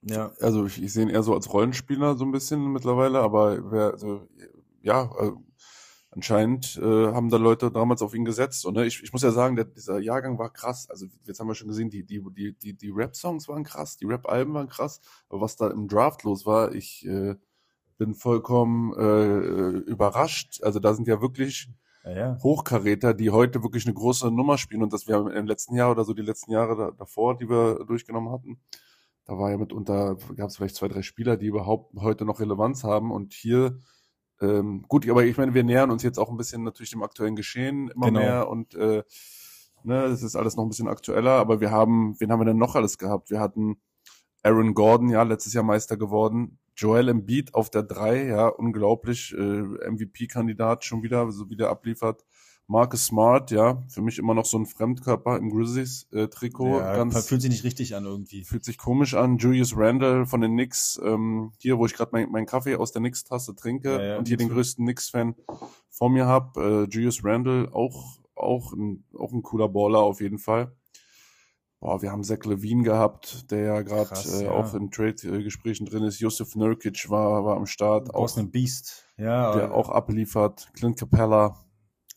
[0.03, 3.71] Ja, Also ich, ich sehe ihn eher so als Rollenspieler so ein bisschen mittlerweile, aber
[3.71, 4.27] wer, also,
[4.83, 5.33] ja, äh,
[6.11, 8.67] anscheinend äh, haben da Leute damals auf ihn gesetzt.
[8.67, 10.89] Und ne, ich, ich muss ja sagen, der, dieser Jahrgang war krass.
[10.91, 14.07] Also jetzt haben wir schon gesehen, die, die, die, die, die Rap-Songs waren krass, die
[14.07, 17.37] Rap-Alben waren krass, aber was da im Draft los war, ich äh,
[17.99, 20.63] bin vollkommen äh, überrascht.
[20.63, 21.69] Also da sind ja wirklich
[22.05, 22.39] ja, ja.
[22.43, 26.05] Hochkaräter, die heute wirklich eine große Nummer spielen und das wir im letzten Jahr oder
[26.05, 28.59] so die letzten Jahre da, davor, die wir durchgenommen hatten,
[29.27, 32.85] da war ja mitunter, gab es vielleicht zwei, drei Spieler, die überhaupt heute noch Relevanz
[32.85, 33.79] haben und hier,
[34.41, 37.37] ähm, gut, aber ich meine, wir nähern uns jetzt auch ein bisschen natürlich dem aktuellen
[37.37, 38.21] Geschehen immer Genau.
[38.21, 39.03] mehr und äh,
[39.83, 42.59] ne, das ist alles noch ein bisschen aktueller, aber wir haben, wen haben wir denn
[42.59, 43.31] noch alles gehabt?
[43.31, 43.77] Wir hatten
[44.43, 46.59] Aaron Gordon, ja, letztes Jahr Meister geworden.
[46.77, 52.25] Joel Embiid auf der 3, ja, unglaublich, äh, MVP-Kandidat schon wieder, so wie der abliefert.
[52.71, 56.79] Marcus Smart, ja, für mich immer noch so ein Fremdkörper im Grizzlies-Trikot.
[56.79, 58.45] ja ganz, fühlt sich nicht richtig an irgendwie.
[58.45, 59.39] fühlt sich komisch an.
[59.39, 63.01] Julius Randle von den Knicks, ähm, hier, wo ich gerade meinen mein Kaffee aus der
[63.01, 65.35] Knicks-Tasse trinke Ja, ja, und hier den größten Knicks-Fan
[65.91, 66.57] vor mir hab.
[66.59, 70.73] Äh, Julius Randle, auch, auch, ein, auch ein cooler Baller auf jeden Fall.
[71.81, 74.51] Boah, wir haben Zach Levine gehabt, der ja gerade äh, ja.
[74.53, 76.21] auch in Trade-Gesprächen drin ist.
[76.21, 79.09] Yusuf Nurkic war, war am Start, auch, Boston Beast.
[79.17, 80.71] Ja, der auch abliefert.
[80.75, 81.57] Clint Capella.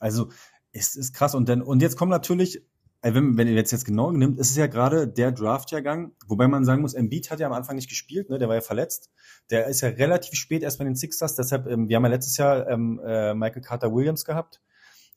[0.03, 0.29] Also,
[0.73, 1.33] es ist krass.
[1.33, 2.61] Und dann, und jetzt kommt natürlich,
[3.01, 6.47] äh, wenn, wenn ihr jetzt jetzt genau nimmt, ist es ja gerade der Draftjahrgang, wobei
[6.49, 9.11] man sagen muss, Embiid hat ja am Anfang nicht gespielt, ne, der war ja verletzt.
[9.49, 12.35] Der ist ja relativ spät erst bei den Sixers, deshalb, ähm, wir haben ja letztes
[12.35, 14.61] Jahr ähm, äh, Michael Carter Williams gehabt.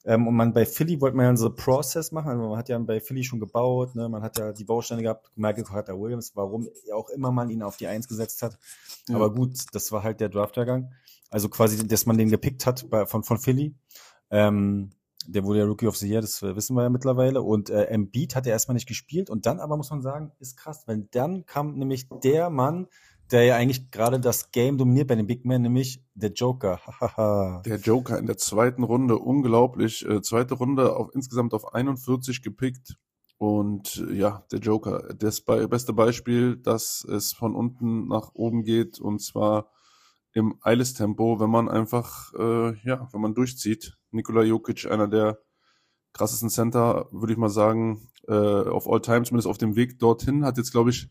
[0.05, 2.79] Ähm, und man bei Philly wollte man ja so Process machen, also man hat ja
[2.79, 6.69] bei Philly schon gebaut, ne, man hat ja die Bausteine gehabt, Michael Carter Williams, warum
[6.95, 8.57] auch immer man ihn auf die Eins gesetzt hat.
[9.09, 9.17] Ja.
[9.17, 10.93] Aber gut, das war halt der Draftjahrgang.
[11.29, 13.75] Also quasi, dass man den gepickt hat bei, von, von Philly.
[14.31, 14.91] Ähm,
[15.29, 17.43] der wurde ja Rookie of the Year, das äh, wissen wir ja mittlerweile.
[17.43, 19.31] Und äh, Embiid hat er erstmal nicht gespielt.
[19.31, 22.87] Und dann aber muss man sagen, ist krass, weil dann kam nämlich der Mann,
[23.31, 26.81] der ja eigentlich gerade das Game dominiert bei den Big Men, nämlich der Joker.
[27.67, 30.07] Der Joker in der zweiten Runde, unglaublich.
[30.07, 32.97] Äh, zweite Runde auf, insgesamt auf 41 gepickt.
[33.39, 38.63] Und äh, ja, der Joker, das be beste Beispiel, dass es von unten nach oben
[38.63, 39.71] geht und zwar
[40.33, 43.97] im Eilestempo, wenn man einfach, äh, ja, wenn man durchzieht.
[44.17, 45.39] Nikola Jokic, einer der
[46.13, 50.45] krassesten Center, würde ich mal sagen, äh, auf all time, zumindest auf dem Weg dorthin,
[50.45, 51.09] hat jetzt, glaube ich,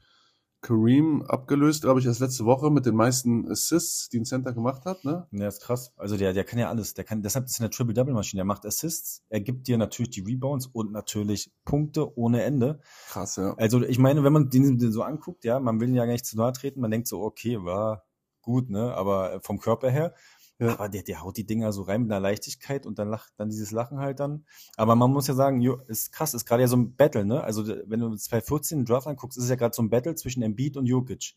[0.61, 4.85] Kareem abgelöst, glaube ich, erst letzte Woche mit den meisten Assists, die ein Center gemacht
[4.85, 5.27] hat, ne?
[5.31, 5.93] Ja, ist krass.
[5.95, 6.95] Also der, der kann ja alles.
[6.95, 8.41] Der kann, deshalb ist er eine Triple-Double-Maschine.
[8.41, 12.79] Er macht Assists, er gibt dir natürlich die Rebounds und natürlich Punkte ohne Ende.
[13.09, 13.53] Krass, ja.
[13.57, 16.13] Also ich meine, wenn man den, den so anguckt, ja, man will ihn ja gar
[16.13, 18.05] nicht zu nahe treten, man denkt so, okay, war
[18.41, 20.15] gut, ne, aber vom Körper her.
[20.57, 20.73] Ja.
[20.73, 23.49] Aber der, der haut die Dinger so rein mit einer Leichtigkeit und dann lacht dann
[23.49, 24.45] dieses Lachen halt dann.
[24.77, 27.43] Aber man muss ja sagen, jo, ist krass, ist gerade ja so ein Battle, ne?
[27.43, 30.41] Also wenn du 2014 den Draft anguckst, ist es ja gerade so ein Battle zwischen
[30.43, 31.33] Embiid und Jokic.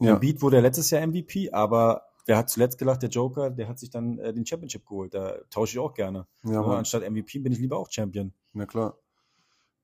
[0.00, 0.14] Ja.
[0.14, 3.02] Embiid wurde ja letztes Jahr MVP, aber wer hat zuletzt gelacht?
[3.02, 5.14] Der Joker, der hat sich dann äh, den Championship geholt.
[5.14, 6.26] Da tausche ich auch gerne.
[6.44, 6.78] Ja, Ja, Mann.
[6.78, 8.32] anstatt MVP bin ich lieber auch Champion.
[8.52, 8.98] Na klar.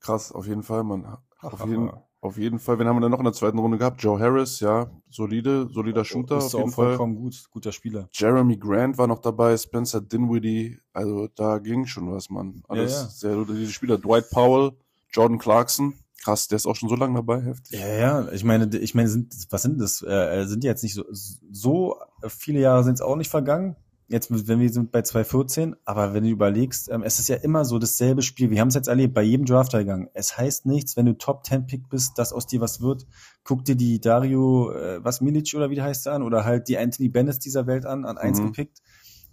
[0.00, 1.16] Krass, auf jeden Fall, Mann.
[1.40, 1.90] Auf jeden,
[2.24, 2.78] auf jeden Fall.
[2.78, 4.02] Wen haben wir denn noch in der zweiten Runde gehabt?
[4.02, 4.90] Joe Harris, ja.
[5.10, 6.86] Solide, solider Shooter Ist auf auch jeden Fall.
[6.88, 8.08] vollkommen gut, guter Spieler.
[8.12, 10.78] Jeremy Grant war noch dabei, Spencer Dinwiddie.
[10.92, 12.62] Also da ging schon was, Mann.
[12.68, 13.06] Alles Ja, ja.
[13.08, 13.98] sehr solide Spieler.
[13.98, 14.72] Dwight Powell,
[15.12, 15.94] Jordan Clarkson.
[16.22, 17.78] Krass, der ist auch schon so lange dabei, heftig.
[17.78, 20.00] Ja, ja, ich meine, ich meine, sind, was sind das?
[20.02, 23.76] Äh, sind jetzt nicht so, so viele Jahre sind es auch nicht vergangen.
[24.06, 27.64] Jetzt, wenn wir sind bei 2014, aber wenn du überlegst, ähm, es ist ja immer
[27.64, 28.50] so dasselbe Spiel.
[28.50, 30.10] Wir haben es jetzt erlebt bei jedem Draft-Eingang.
[30.12, 33.06] Es heißt nichts, wenn du Top 10 Pick bist, dass aus dir was wird.
[33.44, 36.76] Guck dir die Dario, äh, was Milic oder wie heißt der an, oder halt die
[36.76, 38.46] Anthony Bennett dieser Welt an, an eins Mhm.
[38.46, 38.82] gepickt.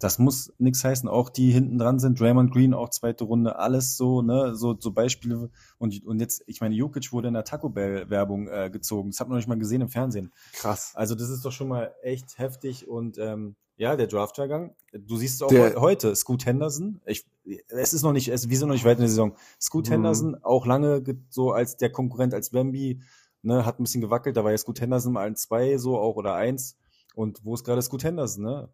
[0.00, 1.08] Das muss nichts heißen.
[1.08, 4.90] Auch die hinten dran sind, Draymond Green auch zweite Runde, alles so, ne, so, so
[4.90, 5.50] Beispiele.
[5.78, 9.10] Und, und jetzt, ich meine, Jokic wurde in der Taco Bell Werbung äh, gezogen.
[9.10, 10.32] Das hat man noch nicht mal gesehen im Fernsehen.
[10.54, 10.90] Krass.
[10.94, 14.74] Also das ist doch schon mal echt heftig und ähm, ja, der Draftjahrgang.
[14.92, 16.14] Du siehst auch Der- heu- heute.
[16.14, 17.00] Scoot Henderson.
[17.04, 17.26] Ich,
[17.68, 19.34] es ist noch nicht, es, wir sind noch nicht weit in der Saison.
[19.60, 19.92] Scoot Mhm.
[19.92, 23.00] Henderson auch lange ge- so als der Konkurrent als Wemby,
[23.42, 24.36] ne, hat ein bisschen gewackelt.
[24.36, 26.76] Da war ja Scoot Henderson mal ein zwei so auch oder eins.
[27.14, 28.44] Und wo ist gerade Scoot Henderson?
[28.44, 28.68] Ne?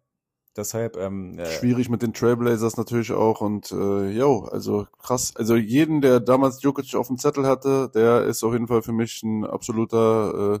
[0.55, 5.33] Deshalb ähm, äh, Schwierig mit den Trailblazers natürlich auch und äh, yo, also krass.
[5.35, 8.91] Also jeden, der damals Jokic auf dem Zettel hatte, der ist auf jeden Fall für
[8.91, 10.59] mich ein absoluter äh,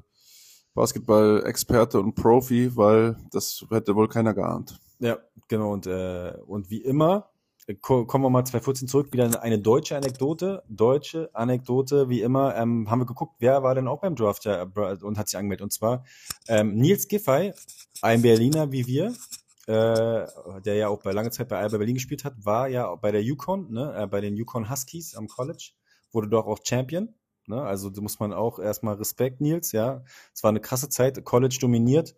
[0.79, 4.79] Basketball-Experte und Profi, weil das hätte wohl keiner geahnt.
[4.99, 5.17] Ja,
[5.49, 5.73] genau.
[5.73, 7.31] Und, äh, und wie immer,
[7.67, 10.63] äh, ko kommen wir mal 2014 zurück, wieder eine deutsche Anekdote.
[10.69, 15.03] Deutsche Anekdote, wie immer, ähm, haben wir geguckt, wer war denn auch beim Draft br-
[15.03, 15.63] und hat sich angemeldet.
[15.63, 16.05] Und zwar
[16.47, 17.51] ähm, Nils Giffey,
[18.01, 19.13] ein Berliner wie wir,
[19.67, 20.27] äh,
[20.61, 23.21] der ja auch bei lange Zeit bei Alba Berlin gespielt hat, war ja bei der
[23.21, 25.71] Yukon, ne, äh, bei den Yukon Huskies am College,
[26.13, 27.13] wurde doch auch Champion.
[27.49, 27.61] Ne?
[27.61, 30.03] Also da muss man auch erstmal Respekt, Nils, ja.
[30.33, 32.15] Es war eine krasse Zeit, College dominiert.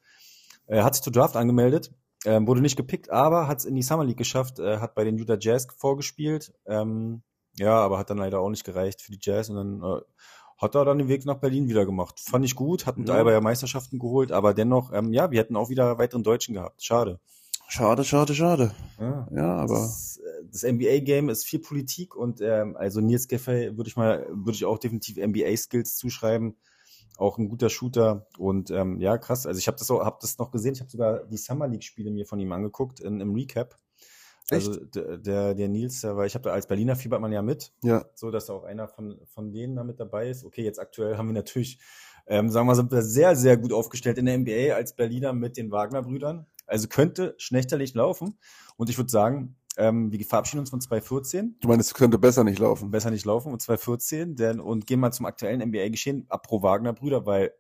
[0.68, 1.92] Er hat sich zu Draft angemeldet,
[2.26, 5.04] ähm, wurde nicht gepickt, aber hat es in die Summer League geschafft, äh, hat bei
[5.04, 6.54] den Utah Jazz vorgespielt.
[6.66, 7.24] Ähm,
[7.58, 10.02] ja, aber hat dann leider auch nicht gereicht für die Jazz und dann äh,
[10.58, 12.20] hat er dann den Weg nach Berlin wieder gemacht.
[12.20, 13.16] Fand ich gut, hat mit Ja.
[13.16, 16.84] Alba ja Meisterschaften geholt, aber dennoch, ähm, ja, wir hätten auch wieder weiteren Deutschen gehabt.
[16.84, 17.20] Schade.
[17.68, 18.72] Schade, schade, schade.
[19.00, 19.28] Ja.
[19.32, 23.88] Ja, aber Das, äh, das NBA-Game ist viel Politik und ähm, also Nils Giffey würde
[23.88, 26.58] ich mal, würde ich auch definitiv NBA-Skills zuschreiben.
[27.18, 29.46] Auch ein guter Shooter und ähm, ja, krass.
[29.46, 30.74] Also ich habe das auch, hab das noch gesehen.
[30.74, 33.78] Ich habe sogar die Summer League-Spiele mir von ihm angeguckt in, im Recap.
[34.50, 37.72] Also der, der, der Nils, war, ich habe da als Berliner fiebert man ja mit,
[37.84, 40.44] ja, so dass auch einer von, von denen da mit dabei ist.
[40.44, 41.80] Okay, jetzt aktuell haben wir natürlich,
[42.28, 45.32] ähm, sagen wir mal, sind wir sehr, sehr gut aufgestellt in der NBA als Berliner
[45.32, 46.48] mit den Wagner-Brüdern.
[46.68, 48.38] Also könnte schnechterlich laufen.
[48.78, 52.44] Und ich würde sagen, ähm, wir verabschieden uns von 2014 du meinst, es könnte besser
[52.44, 52.92] nicht laufen.
[52.92, 57.54] besser nicht laufen und 2014 denn, und gehen mal zum aktuellen NBA-Geschehen, apro Wagner-Brüder, weil,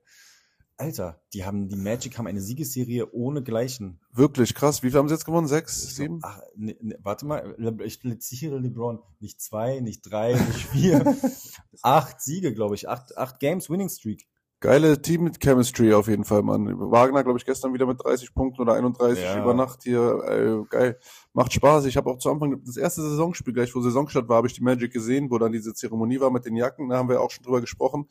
[0.77, 3.99] Alter, die haben, die Magic haben eine Siegesserie ohne Gleichen.
[4.11, 4.81] Wirklich krass.
[4.81, 5.47] Wie viel haben sie jetzt gewonnen?
[5.47, 6.19] Sechs, sieben?
[6.23, 8.99] Ach, ne, ne, warte mal, ich zitiere LeBron.
[9.19, 11.15] Nicht zwei, nicht drei, nicht vier.
[11.83, 12.89] acht Siege, glaube ich.
[12.89, 14.27] Acht, acht Games Winning Streak.
[14.61, 16.67] Geile Team-Chemistry auf jeden Fall, Mann.
[16.79, 19.41] Wagner, glaube ich, gestern wieder mit 30 Punkten oder 31 Ja.
[19.41, 20.21] über Nacht hier.
[20.23, 20.99] Äh, geil.
[21.33, 21.85] Macht Spaß.
[21.85, 24.61] Ich habe auch zu Anfang, das erste Saisonspiel, gleich wo Saisonstart war, habe ich die
[24.61, 26.89] Magic gesehen, wo dann diese Zeremonie war mit den Jacken.
[26.89, 28.05] Da haben wir auch schon drüber gesprochen.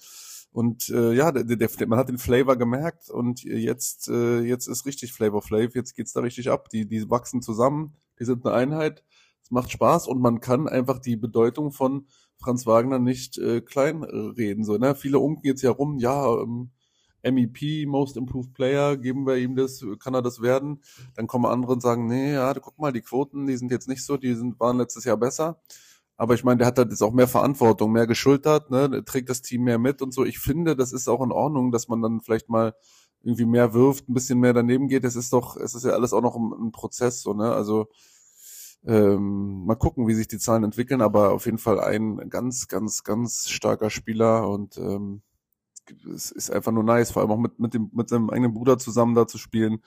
[0.51, 4.87] Und äh, ja, der, der, man hat den Flavor gemerkt und jetzt, äh, jetzt ist
[4.87, 5.77] richtig Flavor Flav.
[5.77, 6.69] Jetzt geht's da richtig ab.
[6.71, 9.05] Die, die wachsen zusammen, die sind eine Einheit.
[9.45, 12.09] Es macht Spaß und man kann einfach die Bedeutung von
[12.41, 14.57] Franz Wagner nicht äh, klein äh.
[14.63, 14.95] So, ne?
[14.95, 16.71] Viele unken jetzt ja rum, ja, ähm,
[17.23, 20.83] MEP, Most Improved Player, geben wir ihm das, kann er das werden?
[21.15, 24.05] Dann kommen andere und sagen, nee, ja, guck mal, die Quoten, die sind jetzt nicht
[24.05, 25.61] so, die sind, waren letztes Jahr besser.
[26.17, 28.91] Aber ich meine, der hat halt jetzt auch mehr Verantwortung, mehr geschultert, ne?
[28.91, 30.25] Der trägt das Team mehr mit und so.
[30.25, 32.75] Ich finde, das ist auch in Ordnung, dass man dann vielleicht mal
[33.23, 35.05] irgendwie mehr wirft, ein bisschen mehr daneben geht.
[35.05, 37.53] Es ist doch, es ist ja alles auch noch ein, ein Prozess, so, ne?
[37.53, 37.89] Also
[38.87, 43.05] ähm, mal gucken, wie sich die Zahlen entwickeln, aber auf jeden Fall ein ganz, ganz,
[43.05, 45.23] ganz starker Spieler und ähm,
[46.15, 48.79] es ist einfach nur nice, vor allem auch mit, mit dem, mit seinem eigenen Bruder
[48.79, 49.83] zusammen da zu spielen.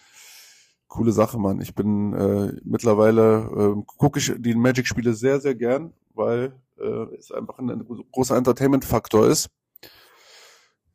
[0.87, 1.61] Coole Sache, Mann.
[1.61, 7.31] Ich bin äh, mittlerweile, äh, gucke ich die Magic-Spiele sehr, sehr gern, weil äh, es
[7.31, 9.49] einfach ein, ein großer Entertainment-Faktor ist.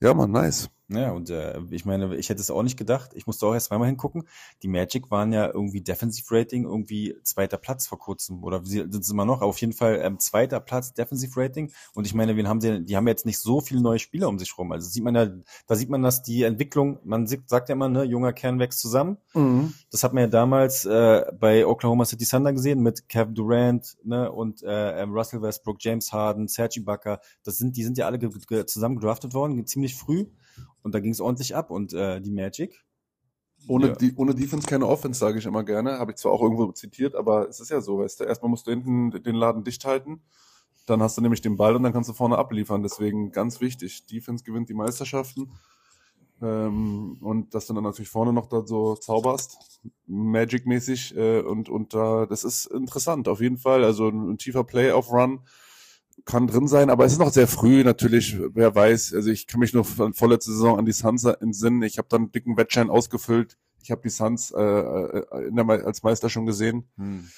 [0.01, 0.71] Ja, Mann, nice.
[0.91, 3.11] Ja, und äh, ich meine, ich hätte es auch nicht gedacht.
[3.15, 4.27] Ich musste auch erst zweimal hingucken.
[4.63, 8.43] Die Magic waren ja irgendwie Defensive Rating, irgendwie zweiter Platz vor kurzem.
[8.43, 11.71] Oder sie sind es immer noch, aber auf jeden Fall ähm, zweiter Platz Defensive Rating.
[11.93, 14.39] Und ich meine, wen haben sie, die haben jetzt nicht so viele neue Spieler um
[14.39, 14.73] sich rum.
[14.73, 15.29] Also sieht man ja,
[15.67, 19.19] da sieht man, dass die Entwicklung, man sagt ja immer, ne, junger Kern wächst zusammen.
[19.35, 19.75] Mhm.
[19.91, 24.33] Das hat man ja damals äh, bei Oklahoma City Thunder gesehen mit Kevin Durant ne,
[24.33, 27.21] und äh, ähm, Russell Westbrook, James Harden, Serge Ibaka.
[27.45, 28.19] Das sind, die sind ja alle
[28.65, 30.25] zusammen gedraftet worden, ziemlich früh.
[30.83, 31.71] Und da ging es ordentlich ab.
[31.71, 32.85] Und äh, die Magic,
[33.67, 33.95] Ohne, Ja.
[33.97, 35.99] die, ohne Defense keine Offense, sage ich immer gerne.
[35.99, 38.25] Habe ich zwar auch irgendwo zitiert, aber es ist ja so, weißt du.
[38.25, 40.23] Erstmal musst du hinten den Laden dicht halten,
[40.87, 42.83] dann hast du nämlich den Ball und dann kannst du vorne abliefern.
[42.83, 44.07] Deswegen ganz wichtig.
[44.07, 45.51] Defense gewinnt die Meisterschaften.
[46.41, 51.17] Ähm, und dass du dann natürlich vorne noch da so zauberst, Magic-mäßig.
[51.17, 53.83] Äh, und und da, das ist interessant, auf jeden Fall.
[53.85, 55.41] Also ein, ein tiefer Playoff-Run
[56.29, 59.15] kann drin sein, aber es ist noch sehr früh natürlich, wer weiß.
[59.15, 61.83] Also ich kann mich nur von vorletzte Saison an die Suns entsinnen.
[61.83, 63.57] Ich habe dann einen dicken Wettschein ausgefüllt.
[63.83, 66.89] Ich habe die Suns äh, äh, in der, Me- als Meister schon gesehen.
[66.97, 67.29] Hm.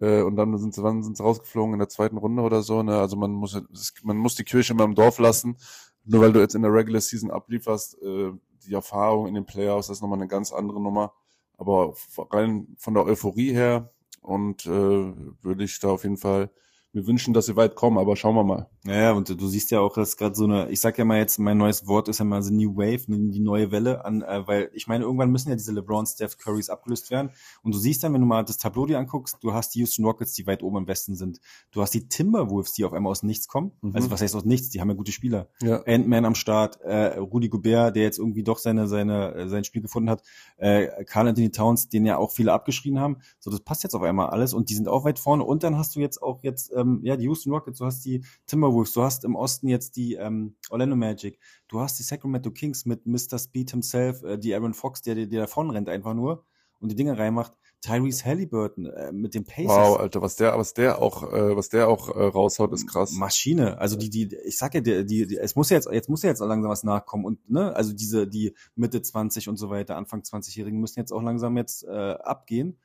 [0.00, 1.74] Äh, und dann sind sie, wann sind sie rausgeflogen?
[1.74, 2.82] In der zweiten Runde oder so.
[2.82, 2.96] Ne?
[2.96, 3.60] Also man muss,
[4.04, 5.56] man muss die Kirche immer im Dorf lassen.
[6.04, 8.30] Nur weil du jetzt in der Regular Season ablieferst, äh,
[8.64, 11.12] die Erfahrung in den Playoffs, das ist nochmal eine ganz andere Nummer.
[11.58, 11.94] Aber
[12.30, 16.50] rein von der Euphorie her und äh, würde ich da auf jeden Fall
[16.96, 18.70] mir wünschen, dass sie weit kommen, aber schauen wir mal.
[18.86, 21.38] Ja, und du siehst ja auch, dass gerade so eine, ich sag ja mal jetzt,
[21.38, 24.46] mein neues Wort ist ja mal so New Wave, ne, die neue Welle an, äh,
[24.46, 27.30] weil ich meine, irgendwann müssen ja diese LeBron, Steph Currys abgelöst werden.
[27.62, 30.06] Und du siehst dann, wenn du mal das Tableau dir anguckst, du hast die Houston
[30.06, 31.40] Rockets, die weit oben im Westen sind.
[31.70, 33.72] Du hast die Timberwolves, die auf einmal aus nichts kommen.
[33.82, 33.94] Mhm.
[33.94, 34.70] Also was heißt aus nichts?
[34.70, 35.48] Die haben ja gute Spieler.
[35.60, 35.82] Ja.
[35.86, 39.82] Ant-Man am Start, äh, Rudy Gobert, der jetzt irgendwie doch seine, seine, äh, sein Spiel
[39.82, 40.22] gefunden hat,
[40.56, 43.18] äh, Carl Anthony Towns, den ja auch viele abgeschrien haben.
[43.38, 45.44] So, das passt jetzt auf einmal alles und die sind auch weit vorne.
[45.44, 48.24] Und dann hast du jetzt auch jetzt, ähm, ja, die Houston Rockets, du hast die
[48.46, 52.86] Timberwolves, du hast im Osten jetzt die ähm, Orlando Magic, du hast die Sacramento Kings
[52.86, 53.38] mit Mr.
[53.38, 56.44] Speed himself, äh, die Aaron Fox, der, der, der davon rennt einfach nur
[56.80, 57.52] und die Dinge reinmacht.
[57.82, 59.68] Tyrese Halliburton äh, mit den Pacers.
[59.68, 63.12] Wow, Alter, was der, was der auch, äh, was der auch äh, raushaut, ist krass.
[63.12, 63.78] Maschine.
[63.78, 66.22] Also die, die, ich sag ja, die, die, die, es muss ja jetzt, jetzt muss
[66.22, 69.70] ja jetzt auch langsam was nachkommen und ne, also diese, die Mitte 20 und so
[69.70, 72.78] weiter, Anfang 20-Jährigen müssen jetzt auch langsam jetzt äh, abgehen,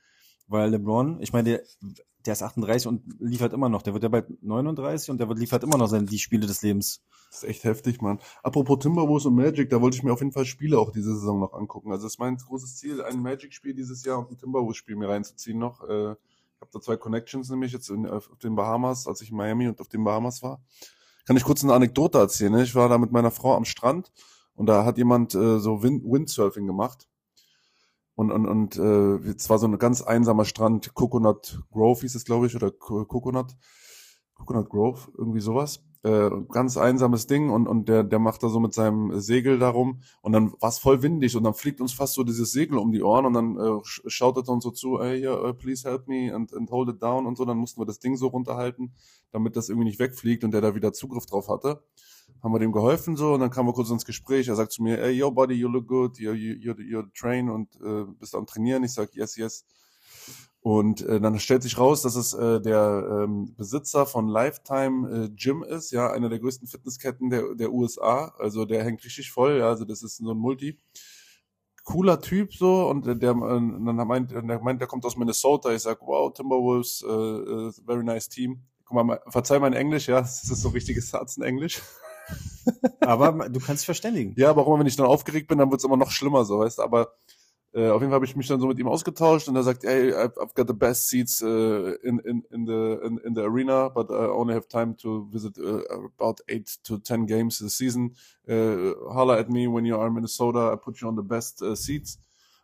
[0.46, 1.62] weil LeBron, ich meine, der,
[2.26, 5.38] der ist 38 und liefert immer noch, der wird ja bald 39 und der wird
[5.38, 7.02] liefert immer noch seine die Spiele des Lebens.
[7.30, 8.20] Das ist echt heftig, Mann.
[8.42, 11.40] Apropos Timberwolves und Magic, da wollte ich mir auf jeden Fall Spiele auch diese Saison
[11.40, 11.90] noch angucken.
[11.90, 15.58] Also es ist mein großes Ziel, ein Magic-Spiel dieses Jahr und ein Timberwolves-Spiel mir reinzuziehen
[15.58, 15.82] noch.
[15.82, 19.36] Äh, ich habe da zwei Connections nämlich jetzt in, auf den Bahamas, als ich in
[19.36, 20.62] Miami und auf den Bahamas war.
[21.26, 22.52] Kann ich kurz eine Anekdote erzählen?
[22.52, 22.62] Ne?
[22.62, 24.12] Ich war da mit meiner Frau am Strand
[24.54, 27.08] und da hat jemand äh, so Wind Windsurfing gemacht.
[28.14, 32.24] Und, und, und äh, es war so ein ganz einsamer Strand, Coconut Grove hieß es,
[32.24, 33.56] glaube ich, oder Co- Coconut,
[34.34, 35.82] Coconut Grove, irgendwie sowas.
[36.04, 40.00] Äh, ganz einsames Ding und, und der, der macht da so mit seinem Segel darum
[40.20, 42.90] und dann war es voll windig und dann fliegt uns fast so dieses Segel um
[42.90, 46.08] die Ohren und dann äh, shoutet er uns so zu, hey, yeah, uh, please help
[46.08, 48.92] me and, and hold it down und so, dann mussten wir das Ding so runterhalten,
[49.30, 51.84] damit das irgendwie nicht wegfliegt und der da wieder Zugriff drauf hatte.
[52.42, 54.48] Haben wir dem geholfen so und dann kamen wir kurz ins Gespräch.
[54.48, 57.48] Er sagt zu mir, hey, yo, buddy, you look good, you, you, you're, you're train
[57.48, 58.82] und äh, bist am Trainieren.
[58.82, 59.64] Ich sag, yes, yes.
[60.62, 65.28] Und äh, dann stellt sich raus, dass es äh, der ähm, Besitzer von Lifetime äh,
[65.30, 68.32] Gym ist, ja, einer der größten Fitnessketten der, der USA.
[68.38, 70.78] Also der hängt richtig voll, ja, also das ist so ein Multi.
[71.82, 75.72] Cooler Typ so und der, der äh, dann meint, der meint, der kommt aus Minnesota.
[75.72, 78.62] Ich sag, wow, Timberwolves, äh, äh, very nice team.
[78.84, 81.82] Guck mal, verzeih mein Englisch, ja, das ist so richtiges Satzenenglisch.
[83.00, 84.34] Aber du kannst dich verständigen.
[84.36, 86.60] Ja, aber auch immer, wenn ich dann aufgeregt bin, dann wird's immer noch schlimmer, so,
[86.60, 87.14] weißt du, aber
[87.74, 89.84] äh, auf jeden Fall habe ich mich dann so mit ihm ausgetauscht und er sagt,
[89.84, 93.88] hey, I've, got the best seats uh, in, in, in, the, in, in the arena,
[93.88, 95.80] but I only have time to visit uh,
[96.18, 98.14] about eight to ten games a season.
[98.46, 101.62] Uh, holler at me when you are in Minnesota, I put you on the best
[101.62, 102.18] uh, seats.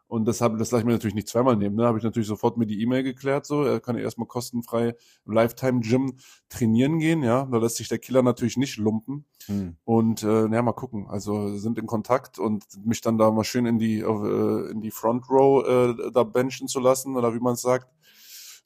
[0.09, 1.77] Und das habe das lasse ich mir natürlich nicht zweimal nehmen.
[1.77, 1.85] Ne?
[1.85, 3.45] Habe ich natürlich sofort mir die E-Mail geklärt.
[3.45, 6.15] So, er kann ja erstmal kostenfrei im Lifetime Gym
[6.49, 7.23] trainieren gehen.
[7.23, 9.27] Ja, da lässt sich der Killer natürlich nicht lumpen.
[9.47, 9.77] Hm.
[9.85, 11.07] Und äh, ja, mal gucken.
[11.09, 14.91] Also sind in Kontakt und mich dann da mal schön in die äh, in die
[14.91, 17.89] Front Row äh, da benchen zu lassen oder wie man es sagt.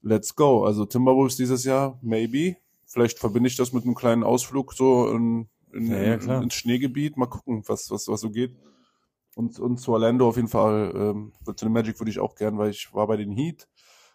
[0.01, 0.65] Let's go.
[0.65, 2.57] Also Timberwolves dieses Jahr, maybe.
[2.87, 6.55] Vielleicht verbinde ich das mit einem kleinen Ausflug so in, in, Ja, ja, in, ins
[6.55, 7.17] Schneegebiet.
[7.17, 8.55] Mal gucken, was was was so geht.
[9.35, 10.93] Und und zu Orlando auf jeden Fall.
[10.95, 13.69] Ähm, zu den Magic würde ich auch gern, weil ich war bei den Heat.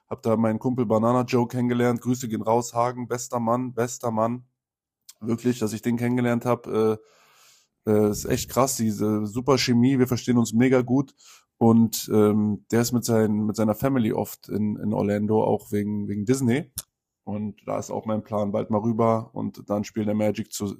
[0.09, 2.01] Hab da meinen Kumpel Banana Joe kennengelernt.
[2.01, 4.45] Grüße gehen raus, Hagen, bester Mann, bester Mann
[5.21, 6.99] wirklich, dass ich den kennengelernt habe.
[7.85, 11.15] Äh, äh, ist echt krass, diese super Chemie, wir verstehen uns mega gut.
[11.57, 16.07] Und ähm, der ist mit, seinen, mit seiner Family oft in, in Orlando, auch wegen,
[16.07, 16.71] wegen Disney.
[17.23, 20.77] Und da ist auch mein Plan, bald mal rüber und dann Spiel der Magic zu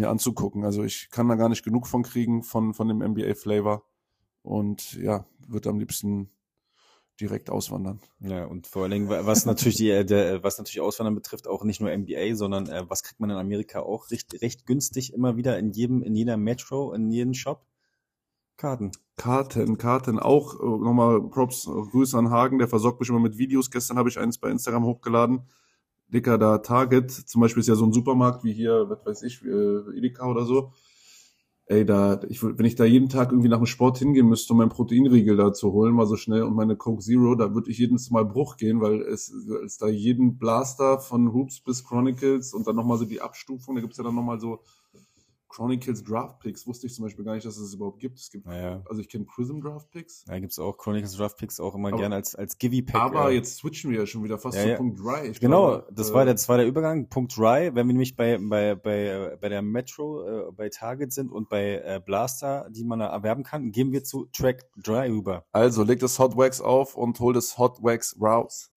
[0.00, 0.64] mir anzugucken.
[0.64, 3.84] Also ich kann da gar nicht genug von kriegen, von, von dem NBA-Flavor.
[4.42, 6.30] Und ja, wird am liebsten
[7.20, 8.00] direkt auswandern.
[8.20, 11.64] Ja, und vor allen Dingen, was natürlich die, äh, der, was natürlich Auswandern betrifft, auch
[11.64, 15.36] nicht nur NBA, sondern äh, was kriegt man in Amerika auch recht, recht günstig immer
[15.36, 17.66] wieder in jedem, in jeder Metro, in jedem Shop?
[18.56, 18.92] Karten.
[19.16, 20.54] Karten, Karten auch.
[20.54, 23.70] Äh, nochmal Props, Grüße an Hagen, der versorgt mich immer mit Videos.
[23.70, 25.42] Gestern habe ich eins bei Instagram hochgeladen.
[26.12, 29.42] Dicker, da Target, zum Beispiel ist ja so ein Supermarkt wie hier, was weiß ich,
[29.44, 30.72] äh, Edeka oder so.
[31.66, 34.58] ey, da, ich, wenn ich da jeden Tag irgendwie nach dem Sport hingehen müsste, um
[34.58, 37.78] meinen Proteinriegel da zu holen, mal so schnell und meine Coke Zero, da würde ich
[37.78, 39.28] jedes Mal Bruch gehen, weil es,
[39.64, 43.80] es da jeden Blaster von Hoops bis Chronicles und dann nochmal so die Abstufung, da
[43.82, 44.60] gibt's ja dann nochmal so
[45.50, 48.18] Chronicles Draft Picks wusste ich zum Beispiel gar nicht, dass es überhaupt gibt.
[48.20, 48.82] Es gibt, Ja.
[48.88, 50.24] also ich kenne Prism Draft Picks.
[50.24, 52.94] Da gibt's auch Chronicles Draft Picks auch immer Aber- gerne als, als Givi-Pack.
[53.00, 54.76] Aber äh, jetzt switchen wir ja schon wieder fast Ja, zu ja.
[54.76, 55.32] Punkt Dry.
[55.40, 57.08] Genau, glaube, das äh, war der, das war der Übergang.
[57.08, 61.12] Punkt Dry, wenn wir nämlich bei, bei, bei, äh, bei der Metro, äh, bei Target
[61.12, 65.08] sind und bei äh, Blaster, die man da erwerben kann, gehen wir zu Track Dry
[65.10, 65.44] rüber.
[65.50, 68.69] Also leg das Hot Wax auf und hol das Hot Wax raus.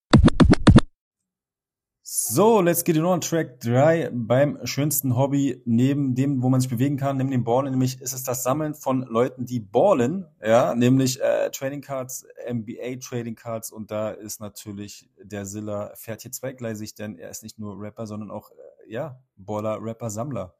[2.15, 3.21] So, let's get it on.
[3.21, 7.71] Track 3 beim schönsten Hobby neben dem, wo man sich bewegen kann, neben dem Ballen,
[7.71, 12.97] nämlich ist es das Sammeln von Leuten, die ballen, ja, nämlich äh, Trading Cards, NBA
[13.02, 17.58] Trading Cards und da ist natürlich der Zilla fährt hier zweigleisig, denn er ist nicht
[17.58, 20.54] nur Rapper, sondern auch, äh, ja, Baller, Rapper, Sammler.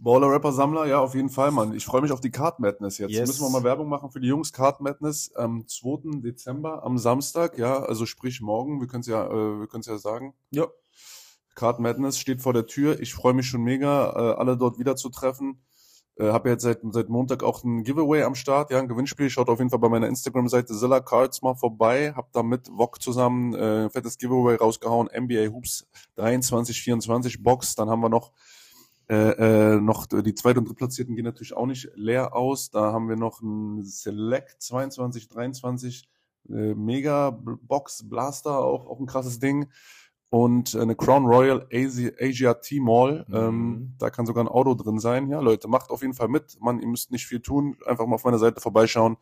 [0.00, 1.74] Baller Rapper Sammler, ja, auf jeden Fall, Mann.
[1.74, 3.10] Ich freue mich auf die Card Madness jetzt.
[3.10, 3.26] Yes.
[3.26, 4.52] Müssen wir mal Werbung machen für die Jungs.
[4.52, 6.20] Card Madness am 2.
[6.20, 8.80] Dezember, am Samstag, ja, also sprich morgen.
[8.80, 10.34] Wir können es ja, äh, wir können ja sagen.
[10.50, 10.68] Ja.
[11.56, 13.00] Card Madness steht vor der Tür.
[13.00, 15.64] Ich freue mich schon mega, äh, alle dort wieder zu treffen.
[16.14, 19.30] Äh, habe jetzt seit, seit Montag auch ein Giveaway am Start, ja, ein Gewinnspiel.
[19.30, 22.12] Schaut auf jeden Fall bei meiner Instagram-Seite Zilla Cards mal vorbei.
[22.14, 25.08] Hab da mit Wok zusammen äh, ein fettes Giveaway rausgehauen.
[25.12, 27.74] NBA Hoops 23, 24 Box.
[27.74, 28.30] Dann haben wir noch
[29.08, 32.70] äh, äh, noch die Zweit- und Drittplatzierten gehen natürlich auch nicht leer aus.
[32.70, 36.08] Da haben wir noch ein Select 22, 23
[36.50, 39.70] äh, Mega Box Blaster, auch, auch ein krasses Ding.
[40.30, 43.24] Und eine Crown Royal Asia, Asia T-Mall.
[43.28, 43.34] Mhm.
[43.34, 45.30] Ähm, da kann sogar ein Auto drin sein.
[45.30, 46.58] Ja, Leute, macht auf jeden Fall mit.
[46.60, 47.78] Man, ihr müsst nicht viel tun.
[47.86, 49.16] Einfach mal auf meiner Seite vorbeischauen,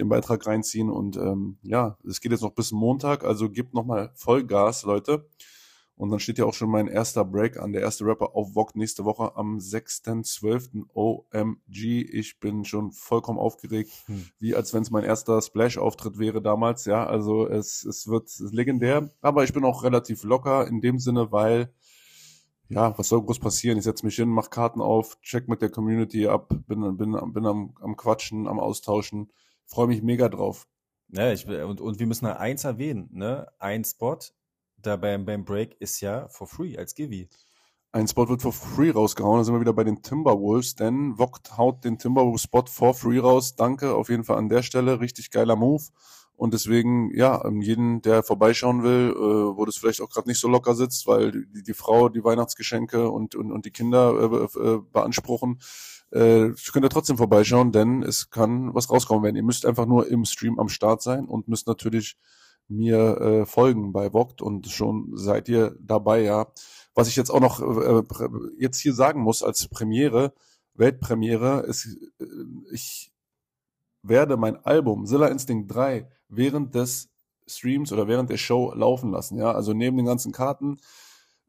[0.00, 0.90] den Beitrag reinziehen.
[0.90, 3.22] Und ähm, ja, es geht jetzt noch bis Montag.
[3.22, 5.28] Also gebt nochmal Vollgas, Leute.
[5.98, 8.70] Und dann steht ja auch schon mein erster Break an, der erste Rapper auf Vogue
[8.74, 10.84] nächste Woche am 6.12.
[10.94, 12.02] OMG.
[12.12, 14.28] Ich bin schon vollkommen aufgeregt, Hm.
[14.38, 16.84] wie als wenn es mein erster Splash-Auftritt wäre damals.
[16.84, 19.10] Ja, also es, es wird legendär.
[19.20, 21.72] Aber ich bin auch relativ locker in dem Sinne, weil,
[22.68, 23.76] ja, was soll groß passieren?
[23.78, 27.44] Ich setze mich hin, mach Karten auf, check mit der Community ab, bin, bin, bin
[27.44, 29.32] am, am Quatschen, am Austauschen.
[29.66, 30.68] Freue mich mega drauf.
[31.08, 33.48] Ja, ich und, und wir müssen da eins erwähnen, ne?
[33.58, 34.18] Ein Spot
[34.82, 37.28] da beim, beim Break ist ja for free als Givi.
[37.90, 39.38] Ein Spot wird for free rausgehauen.
[39.38, 43.56] Da sind wir wieder bei den Timberwolves, denn Vogt haut den Timberwolves-Spot for free raus.
[43.56, 45.00] Danke auf jeden Fall an der Stelle.
[45.00, 45.84] Richtig geiler Move.
[46.36, 50.38] Und deswegen, ja, ähm, jeden, der vorbeischauen will, äh, wo das vielleicht auch gerade nicht
[50.38, 54.58] so locker sitzt, weil die, die Frau die Weihnachtsgeschenke und, und, und die Kinder äh,
[54.60, 55.58] äh, beanspruchen,
[56.12, 59.34] äh, könnt ihr trotzdem vorbeischauen, denn es kann was rauskommen werden.
[59.34, 62.16] Ihr müsst einfach nur im Stream am Start sein und müsst natürlich
[62.68, 66.46] mir äh, folgen bei Vogt und schon seid ihr dabei, ja.
[66.94, 68.02] Was ich jetzt auch noch äh,
[68.58, 70.32] jetzt hier sagen muss als Premiere,
[70.74, 71.86] Weltpremiere, ist,
[72.20, 72.24] äh,
[72.72, 73.12] ich
[74.02, 77.08] werde mein Album Zilla Instinct 3 während des
[77.46, 79.52] Streams oder während der Show laufen lassen, ja.
[79.52, 80.78] Also neben den ganzen Karten,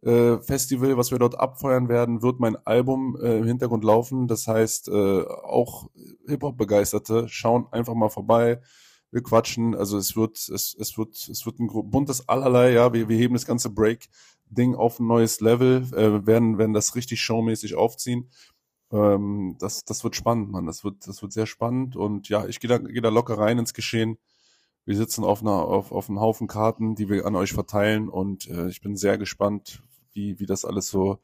[0.02, 4.28] äh, Festival, was wir dort abfeuern werden, wird mein Album äh, im Hintergrund laufen.
[4.28, 5.90] Das heißt, äh, auch
[6.28, 8.62] Hip-Hop-Begeisterte schauen einfach mal vorbei.
[9.12, 12.94] Wir quatschen, also es wird, es, es wird, es wird ein buntes Allerlei, ja.
[12.94, 17.22] Wir, wir heben das ganze Break-Ding auf ein neues Level, äh, werden, werden das richtig
[17.22, 18.30] showmäßig aufziehen.
[18.92, 20.66] Ähm, das, das wird spannend, Mann.
[20.66, 21.96] Das wird, das wird sehr spannend.
[21.96, 24.18] Und ja, ich gehe da, geh da locker rein ins Geschehen.
[24.86, 28.10] Wir sitzen auf einer, auf, auf einem Haufen Karten, die wir an euch verteilen.
[28.10, 31.20] Und äh, ich bin sehr gespannt, wie, wie das alles so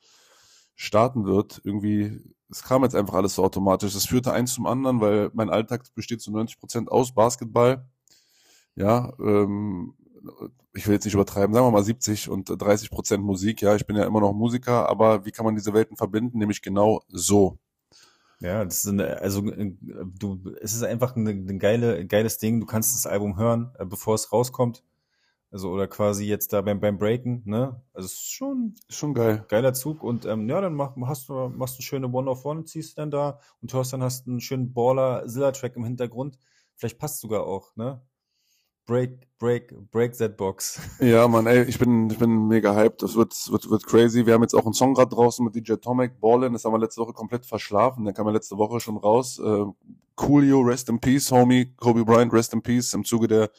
[0.76, 1.62] starten wird.
[1.64, 3.96] Irgendwie, es kam jetzt einfach alles so automatisch.
[3.96, 7.88] Es führte eins zum anderen, weil mein Alltag besteht zu 90 Prozent aus Basketball.
[8.76, 9.96] Ja, ähm,
[10.74, 13.62] ich will jetzt nicht übertreiben, sagen wir mal 70 und 30 Prozent Musik.
[13.62, 16.38] Ja, ich bin ja immer noch Musiker, aber wie kann man diese Welten verbinden?
[16.38, 17.58] Nämlich genau so.
[18.42, 19.74] Ja, das ist eine, also äh,
[20.20, 22.60] du, es ist einfach ein, ein geile, geiles Ding.
[22.60, 24.84] Du kannst das Album hören, äh, bevor es rauskommt.
[25.56, 27.82] Also oder quasi jetzt da beim, beim Breaken, ne?
[27.94, 29.46] Also es ist schon Ist schon geil.
[29.48, 32.44] geiler Zug und ähm, ja, dann mach, hast du machst du eine schöne One of
[32.44, 36.38] One, ziehst dann da und hörst dann hast einen schönen Baller Zilla Track im Hintergrund.
[36.76, 38.02] Vielleicht passt sogar auch, ne?
[38.86, 40.82] Break, break, break that box.
[41.00, 43.02] Ja, Mann, ey, ich bin, ich bin mega hyped.
[43.02, 44.26] Das wird, wird, wird crazy.
[44.26, 46.52] Wir haben jetzt auch einen Song gerade draußen mit DJ Tomek, Ballin.
[46.52, 48.04] Das haben wir letzte Woche komplett verschlafen.
[48.04, 49.40] Der kam ja letzte Woche schon raus.
[49.40, 49.64] Äh,
[50.16, 51.74] Coolio, Rest in Peace, Homie.
[51.78, 52.94] Kobe Bryant, Rest in Peace.
[52.94, 53.50] Im Zuge der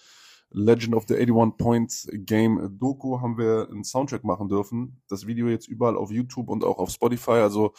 [0.51, 5.03] Legend of the 81 Points Game Doku haben wir einen Soundtrack machen dürfen.
[5.09, 7.33] Das Video jetzt überall auf YouTube und auch auf Spotify.
[7.33, 7.73] Also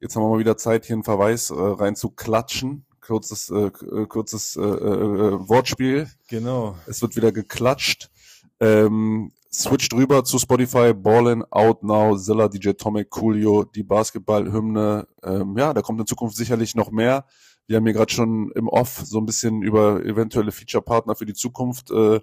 [0.00, 2.84] jetzt haben wir mal wieder Zeit, hier einen Verweis äh, rein zu klatschen.
[3.00, 6.08] Kurzes, äh, äh, kurzes äh, äh, äh, Wortspiel.
[6.28, 6.76] Genau.
[6.86, 8.10] Es wird wieder geklatscht.
[8.60, 15.08] Ähm, switcht rüber zu Spotify, Ballin, Out Now, Zilla, DJ Tomic, Coolio, die Basketballhymne.
[15.22, 17.24] Ähm, ja, da kommt in Zukunft sicherlich noch mehr.
[17.68, 21.34] Wir haben hier gerade schon im Off so ein bisschen über eventuelle Feature-Partner für die
[21.34, 22.20] Zukunft äh,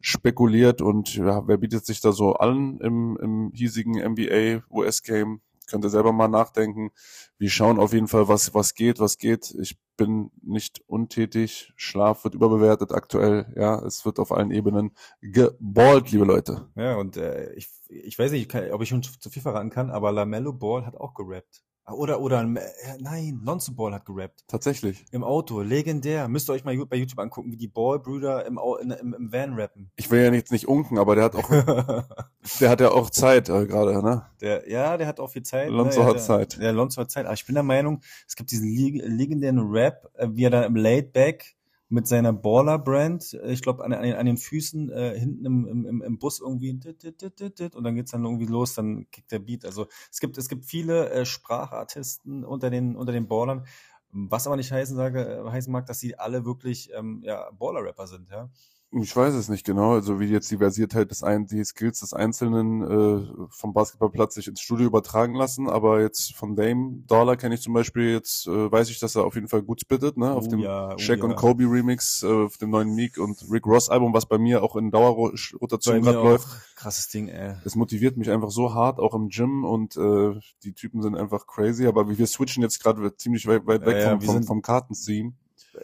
[0.00, 5.42] spekuliert und ja, wer bietet sich da so an im, im hiesigen NBA US-Game?
[5.66, 6.90] Könnt ihr selber mal nachdenken.
[7.38, 9.54] Wir schauen auf jeden Fall, was, was geht, was geht.
[9.58, 11.72] Ich bin nicht untätig.
[11.76, 13.52] Schlaf wird überbewertet aktuell.
[13.56, 16.68] Ja, es wird auf allen Ebenen geballt, liebe Leute.
[16.74, 20.10] Ja, und äh, ich, ich weiß nicht, ob ich schon zu viel verraten kann, aber
[20.10, 21.62] Lamello Ball hat auch gerappt.
[21.86, 24.44] Oder, oder, äh, nein, Lonzo Ball hat gerappt.
[24.48, 25.04] Tatsächlich.
[25.10, 26.28] Im Auto, legendär.
[26.28, 29.90] Müsst ihr euch mal bei YouTube angucken, wie die Ball-Brüder im, im, im Van rappen.
[29.96, 31.48] Ich will ja jetzt nicht unken, aber der hat auch,
[32.60, 34.26] der hat ja auch Zeit äh, gerade, ne?
[34.40, 35.68] der, ja, der hat auch viel Zeit.
[35.68, 36.06] Lonzo ne?
[36.06, 36.58] hat der, Zeit.
[36.58, 37.26] Der Lonzo hat Zeit.
[37.26, 40.64] Aber ich bin der Meinung, es gibt diesen leg legendären Rap, äh, wie er da
[40.64, 41.54] im Laidback
[41.88, 45.66] mit seiner Baller-Brand, äh, ich glaube, an, an, den- an den Füßen äh, hinten im,
[45.86, 49.30] im, im- Bus irgendwie dit, dit, dit, und dann geht's dann irgendwie los, dann kickt
[49.32, 49.64] der Beat.
[49.64, 53.66] Also es gibt, es gibt viele äh, Sprachartisten unter den, unter den Ballern,
[54.10, 58.06] was aber nicht heißen, sage, äh, heißen mag, dass sie alle wirklich ähm, ja, Baller-Rapper
[58.06, 58.50] sind, ja.
[58.96, 62.12] Ich weiß es nicht genau, also wie jetzt die Versiertheit des ein, die Skills des
[62.12, 67.56] Einzelnen äh, vom Basketballplatz sich ins Studio übertragen lassen, aber jetzt von Dame Dollar kenne
[67.56, 70.30] ich zum Beispiel jetzt, äh, weiß ich, dass er auf jeden Fall gut spittet, ne,
[70.32, 71.24] auf Oh dem ja, oh Shaq ja.
[71.24, 74.62] und Kobe Remix, äh, auf dem neuen Meek und Rick Ross Album, was bei mir
[74.62, 76.46] auch in Dauerrotation gerade läuft.
[76.76, 77.54] krasses Ding, ey.
[77.64, 81.48] Es motiviert mich einfach so hart, auch im Gym und äh, die Typen sind einfach
[81.48, 84.62] crazy, aber wir switchen jetzt gerade ziemlich weit, weit weg Ja, vom, vom, sind- vom
[84.62, 85.32] Kartentheme.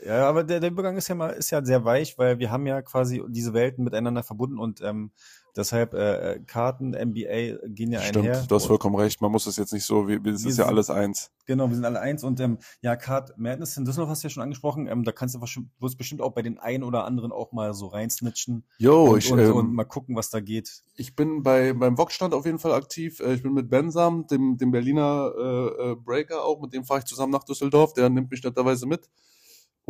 [0.07, 2.67] Ja, aber der, der Übergang ist ja mal ist ja sehr weich, weil wir haben
[2.67, 5.11] ja quasi diese Welten miteinander verbunden und ähm,
[5.57, 8.35] deshalb äh, äh, Karten, NBA gehen ja einher.
[8.37, 9.21] Stimmt, du hast vollkommen recht.
[9.21, 11.33] Man muss es jetzt nicht so, wie- es Wir ist ja alles eins.
[11.47, 14.31] Genau, wir sind alle eins und ähm, ja, Card Madness in Düsseldorf hast du ja
[14.31, 14.87] schon angesprochen.
[14.87, 17.75] Ähm, da kannst du bestimmt, wirst bestimmt auch bei den einen oder anderen auch mal
[17.75, 20.83] so reinsnitchen Jo, und, ich, und, ähm, und mal gucken, was da geht.
[20.95, 23.19] ich bin bei beim Vox-Stand auf jeden Fall aktiv.
[23.19, 27.01] Äh, Ich bin mit Bensam, dem, dem Berliner äh, äh, Breaker auch, mit dem fahre
[27.01, 27.93] ich zusammen nach Düsseldorf.
[27.95, 29.09] Der nimmt mich netterweise mit.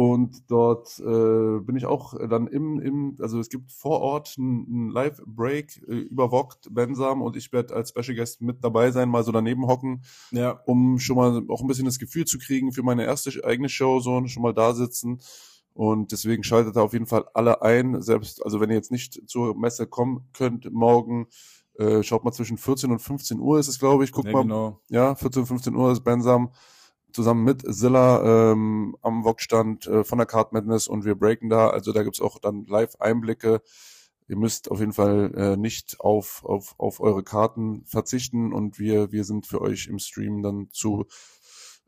[0.01, 4.89] Und dort äh, bin ich auch dann im, im, also es gibt vor Ort einen
[4.89, 9.25] Live-Break äh, über Vogt, Bensam und ich werde als Special Guest mit dabei sein, mal
[9.25, 12.83] so daneben hocken, Ja, um schon mal auch ein bisschen das Gefühl zu kriegen für
[12.83, 15.21] meine erste eigene Show, so schon mal da sitzen.
[15.75, 18.01] Und deswegen schaltet da auf jeden Fall alle ein.
[18.01, 21.27] Selbst, also wenn ihr jetzt nicht zur Messe kommen könnt morgen,
[21.75, 24.13] äh, schaut mal zwischen 14 und 15 Uhr ist es, glaube ich.
[24.13, 24.81] Guckt ja mal, genau.
[24.89, 26.53] ja, 14, 15 Uhr ist Bensam
[27.15, 31.69] zusammen mit Zilla ähm, am Wok-Stand äh, von der Card Madness und wir breaken da.
[31.69, 33.63] Also da gibt's auch dann Live-Einblicke.
[34.29, 39.11] Ihr müsst auf jeden Fall äh, nicht auf, auf, auf eure Karten verzichten und wir,
[39.11, 41.07] wir sind für euch im Stream dann zu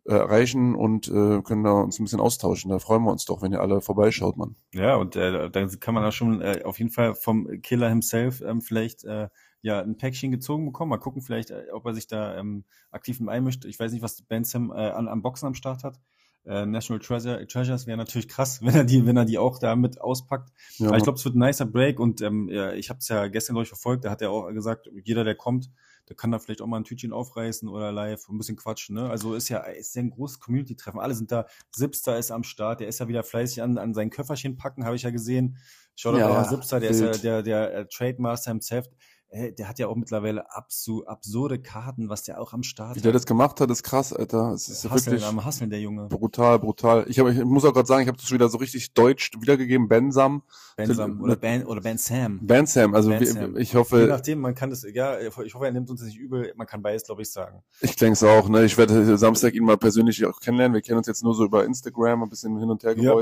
[0.04, 2.70] äh, erreichen und äh, können da uns ein bisschen austauschen.
[2.72, 4.56] Da freuen wir uns doch, wenn ihr alle vorbeischaut, Mann.
[4.74, 8.40] Ja, und äh, dann kann man da schon äh, auf jeden Fall vom Killer himself
[8.40, 9.28] ähm, vielleicht äh,
[9.62, 10.90] ja ein Päckchen gezogen bekommen.
[10.90, 13.64] Mal gucken, vielleicht, äh, ob er sich da ähm, aktiv mit einmischt.
[13.64, 15.98] Ich weiß nicht, was Bentham äh, an, an Boxen am Start hat.
[16.44, 19.76] Äh, National Treasure, Treasures wäre natürlich krass, wenn er die, wenn er die auch da
[19.76, 20.50] mit auspackt.
[20.78, 23.08] Ja, Aber ich glaube, es wird ein nicer Break und ähm, ja, ich habe es
[23.08, 24.04] ja gestern durch verfolgt.
[24.04, 25.70] Da hat er auch gesagt, jeder, der kommt,
[26.08, 28.96] der kann da vielleicht auch mal ein Tütchen aufreißen oder live ein bisschen quatschen.
[28.96, 29.08] Ne?
[29.08, 30.98] Also ist ja, ist ja ein großes Community-Treffen.
[30.98, 31.46] Alle sind da.
[31.70, 32.80] Sipster ist am Start.
[32.80, 35.58] Der ist ja wieder fleißig an, an sein Köfferchen packen, habe ich ja gesehen.
[35.94, 37.22] Schaut Ja, auch an Sipster, der ist ja wild.
[37.22, 38.88] der, der äh, Trademaster himself.
[39.32, 43.00] Äh, der hat ja auch mittlerweile absu absurde Karten, was der auch am Start Wie
[43.00, 44.52] der das gemacht hat, ist krass, Alter.
[44.52, 46.06] Es ist Hustlen, wirklich am Hustlen, der Junge.
[46.08, 47.06] brutal, brutal.
[47.08, 49.30] Ich, hab, ich muss auch gerade sagen, ich habe das schon wieder so richtig deutsch
[49.40, 49.88] wiedergegeben.
[49.88, 50.42] Bensam,
[50.76, 52.46] Bensam oder Ben oder Ben Sam.
[52.46, 52.94] Bansam.
[52.94, 53.54] Also Bansam.
[53.54, 56.08] wie, ich Je hoffe, nachdem, man kann das, ja, ich hoffe, er nimmt uns das
[56.08, 57.62] nicht übel, man kann beides, glaube ich, sagen.
[57.80, 58.66] Ich denke es auch, ne?
[58.66, 60.74] Ich werde Samstag ihn mal persönlich auch kennenlernen.
[60.74, 63.14] Wir kennen uns jetzt nur so über Instagram, ein bisschen hin und her Ja.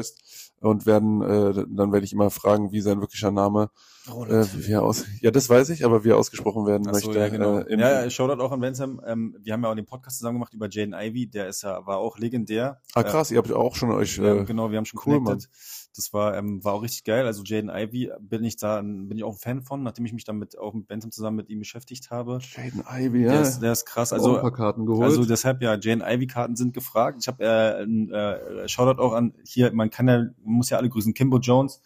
[0.61, 3.71] Und werden, äh, dann werde ich immer fragen, wie sein wirklicher Name,
[4.07, 7.21] äh, wie aus, ja, das weiß ich, aber wie ausgesprochen werden Ach so, möchte.
[7.21, 7.59] ja, genau.
[7.59, 9.01] Äh, ja, ja, Shoutout auch an Bensam.
[9.07, 11.87] Ähm, wir haben ja auch den Podcast zusammen gemacht über Jaden Ivy, der ist ja,
[11.87, 12.81] war auch legendär.
[12.95, 15.49] ah, krass, ihr habt auch schon euch, Äh, äh, genau, wir haben schon cool, connected.
[15.97, 17.27] Das war, ähm, war auch richtig geil.
[17.27, 20.25] Also Jaden Ivy bin ich da, bin ich auch ein Fan von, nachdem ich mich
[20.25, 22.39] dann mit, auch mit Bensam zusammen mit ihm beschäftigt habe.
[22.57, 23.41] Jaden Ivy, Der ja.
[23.41, 24.13] ist, der ist krass.
[24.13, 25.03] also, ein paar Karten geholt.
[25.03, 27.19] Also deshalb ja, Jane Ivy Karten sind gefragt.
[27.21, 30.89] Ich habe äh, äh, Shoutout auch an hier, man kann ja, man muss ja alle
[30.89, 31.81] grüßen, Kimbo Jones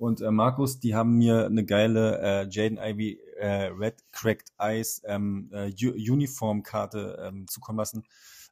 [0.00, 5.02] und äh, Markus, die haben mir eine geile äh, Jaden Ivy äh, Red Cracked Eyes
[5.06, 8.04] ähm, äh, U- Uniform Karte ähm, zukommen lassen.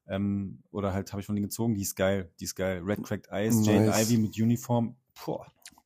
[0.07, 2.83] Ähm, oder halt habe ich von denen gezogen, die ist geil, die ist geil.
[2.85, 4.11] Red Cracked Eyes, Jaden Nice.
[4.11, 4.97] Ivy mit Uniform.
[5.15, 5.39] Puh.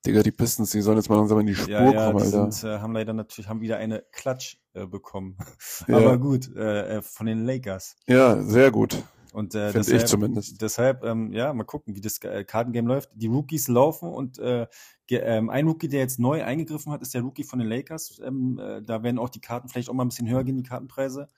[0.04, 2.50] Digga, die Pistons, die sollen jetzt mal langsam in die Spur Ja, ja, kommen, Alter.
[2.50, 5.36] sind, äh, haben leider natürlich, haben wieder eine Klatsch äh, bekommen.
[5.86, 5.96] Ja.
[5.96, 7.96] Aber gut, äh, äh, von den Lakers.
[8.08, 9.00] Ja, sehr gut.
[9.32, 10.60] Und äh, Finde ich deshalb, zumindest.
[10.60, 13.10] deshalb ähm, ja, mal gucken, wie das äh, Kartengame läuft.
[13.14, 14.66] Die Rookies laufen und äh,
[15.10, 18.20] ähm, ein Rookie, der jetzt neu eingegriffen hat, ist der Rookie von den Lakers.
[18.24, 20.62] Ähm, äh, da werden auch die Karten vielleicht auch mal ein bisschen höher gehen, die
[20.62, 21.28] Kartenpreise.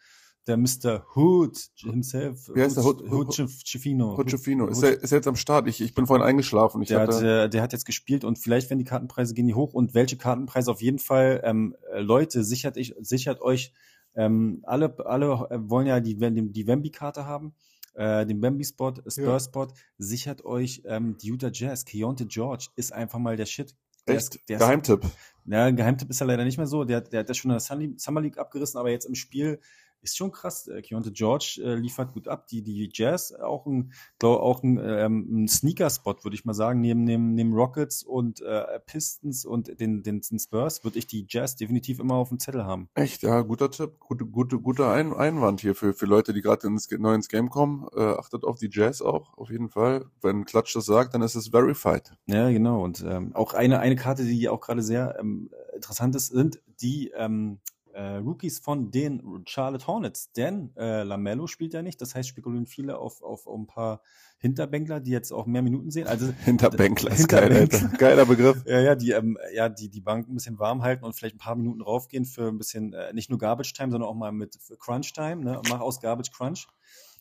[0.47, 1.07] Der Mr.
[1.15, 2.51] Hood himself.
[2.53, 2.85] Wie heißt der?
[2.85, 4.17] Hood, Hood- Hood, Hood- Hood.
[4.17, 5.67] Pochettino, ist, Hood- er, ist er jetzt am Start?
[5.69, 6.83] Ich, ich bin vorhin eingeschlafen.
[6.83, 9.47] Ich der hat, hatte, äh, der hat jetzt gespielt und vielleicht werden die Kartenpreise gehen
[9.47, 13.73] die hoch und welche Kartenpreise auf jeden Fall ähm, äh, Leute sichert ich sichert euch
[14.15, 17.55] ähm, alle alle äh, wollen ja die die, die Wemby-Karte haben
[17.95, 19.69] äh, den Wemby-Spot Spurs-Spot
[19.99, 23.75] sichert euch ähm, die Utah Jazz Keontae George ist einfach mal der Shit
[24.07, 25.01] der echt, ist, der ist, Geheimtipp.
[25.47, 26.85] ja, Geheimtipp ist ja leider nicht mehr so.
[26.85, 29.61] Der, der hat das schon in der Summer League abgerissen, aber jetzt im Spiel
[30.05, 30.69] ist schon krass.
[30.69, 32.47] Äh, Keontae George äh, liefert gut ab.
[32.49, 36.81] Die, die Jazz auch ein, glaub, auch ein, ähm, ein Sneaker-Spot, würde ich mal sagen,
[36.81, 41.27] neben, neben, neben Rockets und äh, Pistons und den, den, den Spurs würde ich die
[41.29, 42.89] Jazz definitiv immer auf dem Zettel haben.
[42.95, 46.67] Echt, ja, guter Tipp, gute, gute, guter Ein Einwand hier für, für Leute, die gerade
[46.67, 47.87] ins, neu ins Game kommen.
[47.97, 50.07] Äh, achtet auf die Jazz auch, auf jeden Fall.
[50.21, 52.13] Wenn Klatsch das sagt, dann ist es verified.
[52.27, 52.85] Ja, genau.
[52.85, 57.13] Und ähm, auch eine, eine Karte, die auch gerade sehr ähm, interessant ist, sind die
[57.17, 57.61] ähm,
[57.95, 60.33] äh, Rookies von den Charlotte Hornets.
[60.33, 62.01] Denn äh, Lamello spielt ja nicht.
[62.01, 64.03] Das heißt, spekulieren viele auf, auf, auf ein paar
[64.39, 66.07] Hinterbänkler, die jetzt auch mehr Minuten sehen.
[66.07, 67.83] Also Hinterbänkler ist geil, Hinterbänkler.
[67.83, 67.97] Alter.
[67.97, 68.65] Geiler Begriff.
[68.67, 71.39] ja, ja, die, ähm, ja, die, die Bank ein bisschen warm halten und vielleicht ein
[71.39, 74.59] paar Minuten raufgehen für ein bisschen, äh, nicht nur Garbage Time, sondern auch mal mit
[74.79, 75.63] Crunch Time, ne?
[75.71, 76.67] Mach aus Garbage Crunch.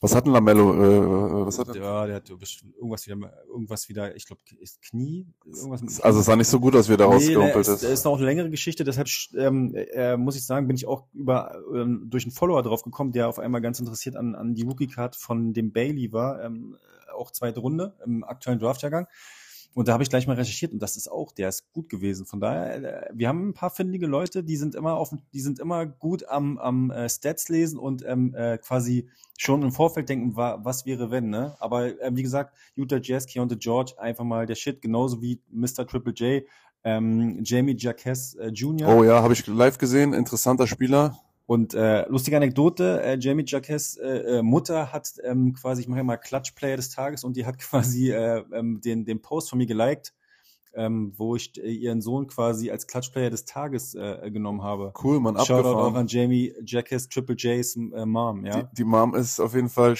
[0.03, 0.73] Was hat denn Lamello?
[0.73, 1.75] Äh, was hat er?
[1.77, 6.25] Ja, der hat irgendwas wieder, irgendwas wieder, ich glaube, ist Knie, irgendwas mit Also es
[6.25, 7.83] sah nicht so gut aus, wie er da Nee, rausgehumpelt ist, ist.
[7.83, 11.55] ist noch eine längere Geschichte, deshalb ähm, äh, muss ich sagen, bin ich auch über
[11.73, 15.15] ähm, durch einen Follower drauf gekommen, der auf einmal ganz interessiert an, an die Rookie-Card
[15.15, 16.75] von dem Bailey war, ähm,
[17.15, 19.07] auch zweite Runde im aktuellen Draftjahrgang.
[19.73, 22.25] Und da habe ich gleich mal recherchiert und das ist auch, der ist gut gewesen.
[22.25, 25.59] Von daher, äh, wir haben ein paar findige Leute, die sind immer auf, die sind
[25.59, 30.35] immer gut am, am äh, Stats lesen und ähm, äh, quasi schon im Vorfeld denken,
[30.35, 31.55] wa, was wäre wenn, ne?
[31.59, 35.87] Aber äh, wie gesagt, Utah Jazz, Keontae George, einfach mal der Shit, genauso wie Mr.
[35.87, 36.43] Triple J,
[36.83, 38.87] ähm, Jamie Jacques äh, Jr.
[38.89, 40.13] Oh ja, habe ich live gesehen.
[40.13, 41.17] Interessanter Spieler.
[41.45, 45.99] Und äh, lustige Anekdote, äh, Jamie Jacques äh, äh, Mutter hat ähm, quasi, ich mache
[45.99, 49.57] ja mal Klatschplayer des Tages und die hat quasi äh, ähm, den, den Post von
[49.57, 50.13] mir geliked,
[50.73, 54.93] ähm, wo ich äh, ihren Sohn quasi als Klatschplayer des Tages äh, genommen habe.
[55.03, 55.95] Cool, man, Shoutout auch abgefahren.
[55.97, 58.63] an Jamie Jacques Triple J's äh, Mom, ja.
[58.63, 59.95] Die, die Mom ist auf jeden Fall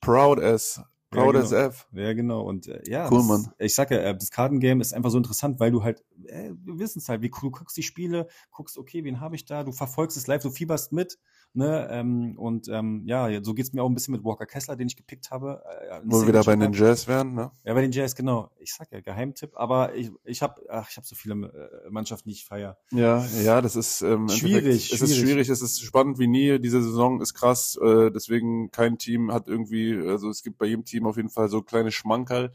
[0.00, 0.80] proud as,
[1.14, 1.62] Ja, as genau.
[1.62, 1.86] F.
[1.92, 2.42] Ja, genau.
[2.42, 3.52] Und äh, ja, Cool, das, Mann.
[3.58, 6.78] ich sag ja, äh, das Kartengame ist einfach so interessant, weil du halt, äh, wir
[6.78, 9.72] wissen es halt, wie du guckst die Spiele, guckst, okay, wen habe ich da, du
[9.72, 11.18] verfolgst es live, du fieberst mit,
[11.54, 11.88] ne?
[11.90, 14.96] Ähm, und ähm, ja, so geht's mir auch ein bisschen mit Walker Kessler, den ich
[14.96, 15.62] gepickt habe.
[15.90, 17.50] Äh, Wo wir wieder bei den Jazz wären, ne?
[17.64, 18.50] Ja, bei den Jazz, genau.
[18.58, 22.28] Ich sag ja, Geheimtipp, aber ich, ich habe, ach, ich habe so viele äh, Mannschaften,
[22.28, 22.76] die ich feier.
[22.90, 25.30] Ja, ja, das ist ähm, Schwierig, Es ist schwierig.
[25.30, 26.58] schwierig, es ist spannend wie nie.
[26.58, 27.78] Diese Saison ist krass.
[27.82, 31.48] Äh, deswegen kein Team hat irgendwie, also es gibt bei jedem Team auf jeden Fall
[31.48, 32.52] so kleine Schmankerl.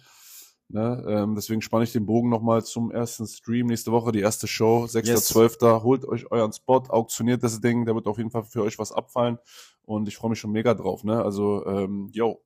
[0.69, 1.03] Ne?
[1.07, 4.85] Ähm, deswegen spanne ich den Bogen nochmal zum ersten Stream nächste Woche, die erste Show,
[4.85, 5.83] 6.12.
[5.83, 8.91] Holt euch euren Spot, auktioniert das Ding, da wird auf jeden Fall für euch was
[8.91, 9.39] abfallen.
[9.83, 11.03] Und ich freue mich schon mega drauf.
[11.03, 11.23] Ne?
[11.23, 12.41] Also, ähm, yo,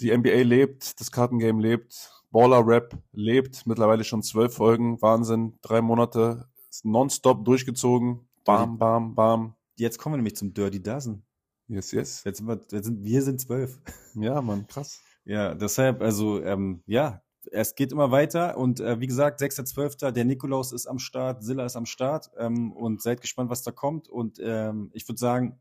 [0.00, 5.80] die NBA lebt, das Kartengame lebt, Baller Rap lebt, mittlerweile schon zwölf Folgen, Wahnsinn, drei
[5.80, 6.48] Monate,
[6.82, 11.24] nonstop durchgezogen, bam, bam, bam, Jetzt kommen wir nämlich zum Dirty Dozen.
[11.68, 12.22] yes, yes.
[12.24, 13.80] Jetzt sind wir, jetzt sind, wir sind zwölf.
[14.14, 15.00] Ja, Mann, krass.
[15.24, 20.24] Ja, deshalb, also ähm, ja, es geht immer weiter und äh, wie gesagt, 6.12., der
[20.24, 24.08] Nikolaus ist am Start, Silla ist am Start ähm, und seid gespannt, was da kommt
[24.08, 25.58] und ähm, ich würde sagen,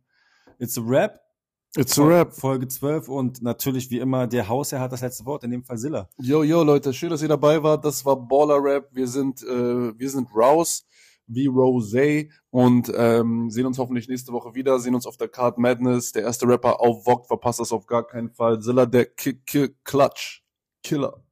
[0.59, 1.23] it's a rap,
[1.75, 2.35] It's a rap.
[2.35, 5.79] Folge 12 und natürlich wie immer, der Hausherr hat das letzte Wort, in dem Fall
[5.79, 6.07] Silla.
[6.19, 7.83] Yo, yo, Leute, schön, dass ihr dabei wart.
[7.83, 8.89] Das war Baller Rap.
[8.91, 10.85] Wir sind, äh, wir sind raus
[11.27, 14.79] wie Rosé und ähm, sehen uns hoffentlich nächste Woche wieder.
[14.79, 16.11] Sehen uns auf der Card Madness.
[16.11, 18.59] Der erste Rapper auf Vogue, verpasst das auf gar keinen Fall.
[18.61, 20.43] Zilla, der K K Clutch.
[20.83, 21.23] Killer.